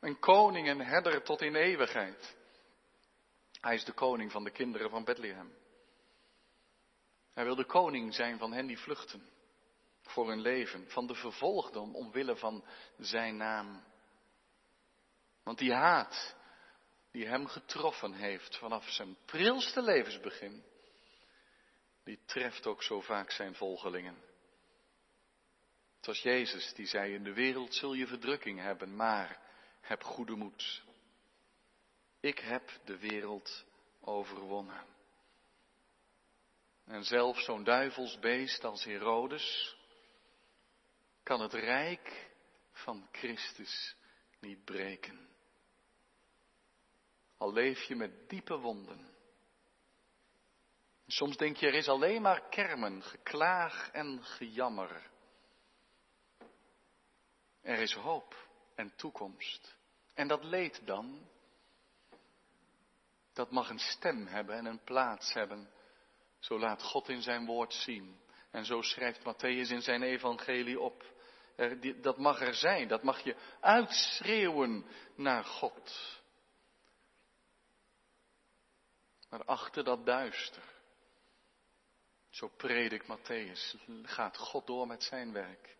Een 0.00 0.18
koning 0.18 0.68
en 0.68 0.80
herder 0.80 1.22
tot 1.22 1.42
in 1.42 1.54
eeuwigheid. 1.54 2.36
Hij 3.60 3.74
is 3.74 3.84
de 3.84 3.92
koning 3.92 4.32
van 4.32 4.44
de 4.44 4.50
kinderen 4.50 4.90
van 4.90 5.04
Bethlehem. 5.04 5.54
Hij 7.34 7.44
wil 7.44 7.56
de 7.56 7.66
koning 7.66 8.14
zijn 8.14 8.38
van 8.38 8.52
hen 8.52 8.66
die 8.66 8.78
vluchten 8.78 9.28
voor 10.02 10.28
hun 10.28 10.40
leven, 10.40 10.90
van 10.90 11.06
de 11.06 11.14
vervolgden 11.14 11.94
omwille 11.94 12.36
van 12.36 12.64
zijn 12.98 13.36
naam. 13.36 13.84
Want 15.42 15.58
die 15.58 15.72
haat 15.72 16.36
die 17.10 17.26
hem 17.26 17.46
getroffen 17.46 18.12
heeft 18.12 18.56
vanaf 18.56 18.88
zijn 18.88 19.16
prilste 19.24 19.82
levensbegin, 19.82 20.64
die 22.04 22.20
treft 22.24 22.66
ook 22.66 22.82
zo 22.82 23.00
vaak 23.00 23.30
zijn 23.30 23.54
volgelingen. 23.54 24.16
Het 25.96 26.06
was 26.06 26.22
Jezus 26.22 26.74
die 26.74 26.86
zei, 26.86 27.14
in 27.14 27.24
de 27.24 27.32
wereld 27.32 27.74
zul 27.74 27.92
je 27.94 28.06
verdrukking 28.06 28.60
hebben, 28.60 28.96
maar 28.96 29.40
heb 29.80 30.02
goede 30.02 30.34
moed. 30.34 30.82
Ik 32.20 32.38
heb 32.38 32.70
de 32.84 32.98
wereld 32.98 33.64
overwonnen. 34.00 34.86
En 36.84 37.04
zelfs 37.04 37.44
zo'n 37.44 37.64
duivelsbeest 37.64 38.64
als 38.64 38.84
Herodes 38.84 39.76
kan 41.22 41.40
het 41.40 41.52
rijk 41.52 42.30
van 42.72 43.08
Christus 43.12 43.96
niet 44.40 44.64
breken. 44.64 45.28
Al 47.36 47.52
leef 47.52 47.82
je 47.82 47.94
met 47.94 48.28
diepe 48.28 48.58
wonden. 48.58 49.16
Soms 51.06 51.36
denk 51.36 51.56
je 51.56 51.66
er 51.66 51.74
is 51.74 51.88
alleen 51.88 52.22
maar 52.22 52.48
kermen, 52.48 53.02
geklaag 53.02 53.90
en 53.90 54.24
gejammer. 54.24 55.10
Er 57.60 57.78
is 57.78 57.92
hoop 57.92 58.48
en 58.74 58.96
toekomst. 58.96 59.76
En 60.14 60.28
dat 60.28 60.44
leed 60.44 60.86
dan, 60.86 61.28
dat 63.38 63.50
mag 63.50 63.70
een 63.70 63.78
stem 63.78 64.26
hebben 64.26 64.56
en 64.56 64.64
een 64.66 64.84
plaats 64.84 65.32
hebben. 65.32 65.70
Zo 66.38 66.58
laat 66.58 66.82
God 66.82 67.08
in 67.08 67.22
zijn 67.22 67.46
woord 67.46 67.72
zien. 67.72 68.20
En 68.50 68.64
zo 68.64 68.82
schrijft 68.82 69.20
Matthäus 69.20 69.70
in 69.70 69.82
zijn 69.82 70.02
evangelie 70.02 70.80
op. 70.80 71.04
Dat 72.00 72.18
mag 72.18 72.40
er 72.40 72.54
zijn, 72.54 72.88
dat 72.88 73.02
mag 73.02 73.20
je 73.20 73.36
uitschreeuwen 73.60 74.86
naar 75.14 75.44
God. 75.44 76.18
Maar 79.30 79.44
achter 79.44 79.84
dat 79.84 80.06
duister, 80.06 80.62
zo 82.30 82.48
predikt 82.48 83.06
Matthäus, 83.06 83.86
gaat 84.02 84.36
God 84.36 84.66
door 84.66 84.86
met 84.86 85.02
zijn 85.02 85.32
werk. 85.32 85.76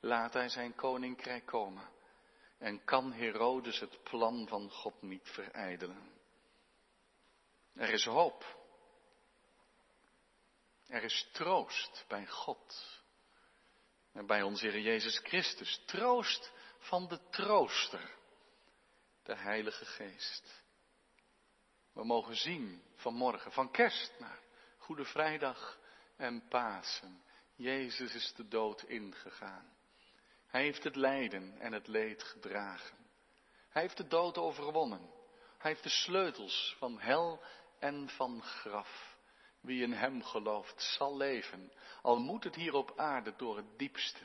Laat 0.00 0.32
hij 0.32 0.48
zijn 0.48 0.74
koninkrijk 0.74 1.46
komen. 1.46 1.88
En 2.58 2.84
kan 2.84 3.12
Herodes 3.12 3.80
het 3.80 4.02
plan 4.02 4.48
van 4.48 4.70
God 4.70 5.02
niet 5.02 5.28
verijdelen. 5.28 6.21
Er 7.74 7.88
is 7.88 8.04
hoop. 8.04 8.60
Er 10.86 11.02
is 11.02 11.28
troost 11.32 12.04
bij 12.08 12.26
God. 12.26 13.00
En 14.12 14.26
bij 14.26 14.42
onze 14.42 14.66
Heer 14.66 14.80
Jezus 14.80 15.18
Christus. 15.18 15.82
Troost 15.86 16.52
van 16.78 17.08
de 17.08 17.28
trooster. 17.30 18.14
De 19.22 19.36
Heilige 19.36 19.84
Geest. 19.84 20.62
We 21.92 22.04
mogen 22.04 22.36
zien 22.36 22.82
vanmorgen, 22.96 23.52
van 23.52 23.70
kerst 23.70 24.12
naar 24.18 24.38
Goede 24.78 25.04
Vrijdag 25.04 25.78
en 26.16 26.48
Pasen. 26.48 27.24
Jezus 27.54 28.14
is 28.14 28.32
de 28.34 28.48
dood 28.48 28.82
ingegaan. 28.82 29.76
Hij 30.46 30.62
heeft 30.62 30.84
het 30.84 30.96
lijden 30.96 31.58
en 31.58 31.72
het 31.72 31.86
leed 31.86 32.22
gedragen. 32.22 32.96
Hij 33.68 33.82
heeft 33.82 33.96
de 33.96 34.06
dood 34.06 34.38
overwonnen. 34.38 35.10
Hij 35.58 35.70
heeft 35.70 35.82
de 35.82 35.88
sleutels 35.88 36.74
van 36.78 37.00
hel 37.00 37.42
en 37.82 38.08
van 38.08 38.42
graf. 38.42 39.16
Wie 39.60 39.82
in 39.82 39.92
hem 39.92 40.22
gelooft 40.22 40.82
zal 40.82 41.16
leven, 41.16 41.72
al 42.02 42.18
moet 42.18 42.44
het 42.44 42.54
hier 42.54 42.74
op 42.74 42.92
aarde 42.96 43.34
door 43.36 43.56
het 43.56 43.78
diepste 43.78 44.24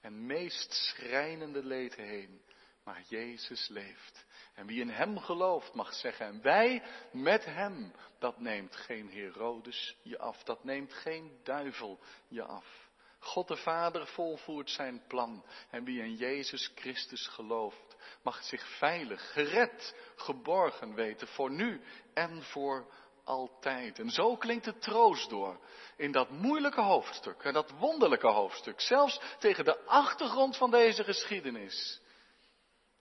en 0.00 0.26
meest 0.26 0.72
schrijnende 0.72 1.64
leed 1.64 1.94
heen. 1.94 2.42
Maar 2.84 3.02
Jezus 3.08 3.68
leeft. 3.68 4.26
En 4.54 4.66
wie 4.66 4.80
in 4.80 4.88
hem 4.88 5.18
gelooft 5.18 5.74
mag 5.74 5.94
zeggen, 5.94 6.26
en 6.26 6.42
wij 6.42 6.82
met 7.12 7.44
hem, 7.44 7.92
dat 8.18 8.40
neemt 8.40 8.76
geen 8.76 9.10
Herodes 9.10 9.96
je 10.02 10.18
af, 10.18 10.42
dat 10.42 10.64
neemt 10.64 10.92
geen 10.92 11.40
duivel 11.42 11.98
je 12.28 12.42
af. 12.42 12.84
God 13.18 13.48
de 13.48 13.56
Vader 13.56 14.06
volvoert 14.06 14.70
zijn 14.70 15.02
plan. 15.06 15.44
En 15.70 15.84
wie 15.84 16.02
in 16.02 16.14
Jezus 16.14 16.72
Christus 16.74 17.26
gelooft, 17.26 17.83
mag 18.22 18.42
zich 18.42 18.66
veilig, 18.78 19.32
gered, 19.32 19.94
geborgen 20.16 20.94
weten 20.94 21.28
voor 21.28 21.50
nu 21.50 21.80
en 22.14 22.42
voor 22.42 22.86
altijd. 23.24 23.98
En 23.98 24.10
zo 24.10 24.36
klinkt 24.36 24.64
de 24.64 24.78
troost 24.78 25.30
door 25.30 25.60
in 25.96 26.12
dat 26.12 26.30
moeilijke 26.30 26.80
hoofdstuk 26.80 27.42
en 27.42 27.52
dat 27.52 27.70
wonderlijke 27.70 28.28
hoofdstuk, 28.28 28.80
zelfs 28.80 29.20
tegen 29.38 29.64
de 29.64 29.84
achtergrond 29.84 30.56
van 30.56 30.70
deze 30.70 31.04
geschiedenis. 31.04 32.00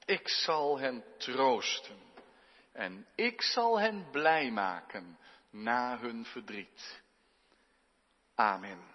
Ik 0.05 0.27
zal 0.27 0.79
hen 0.79 1.03
troosten 1.17 1.99
en 2.71 3.07
ik 3.15 3.41
zal 3.41 3.79
hen 3.79 4.07
blij 4.11 4.51
maken 4.51 5.17
na 5.49 5.97
hun 5.99 6.25
verdriet. 6.25 7.01
Amen. 8.35 8.92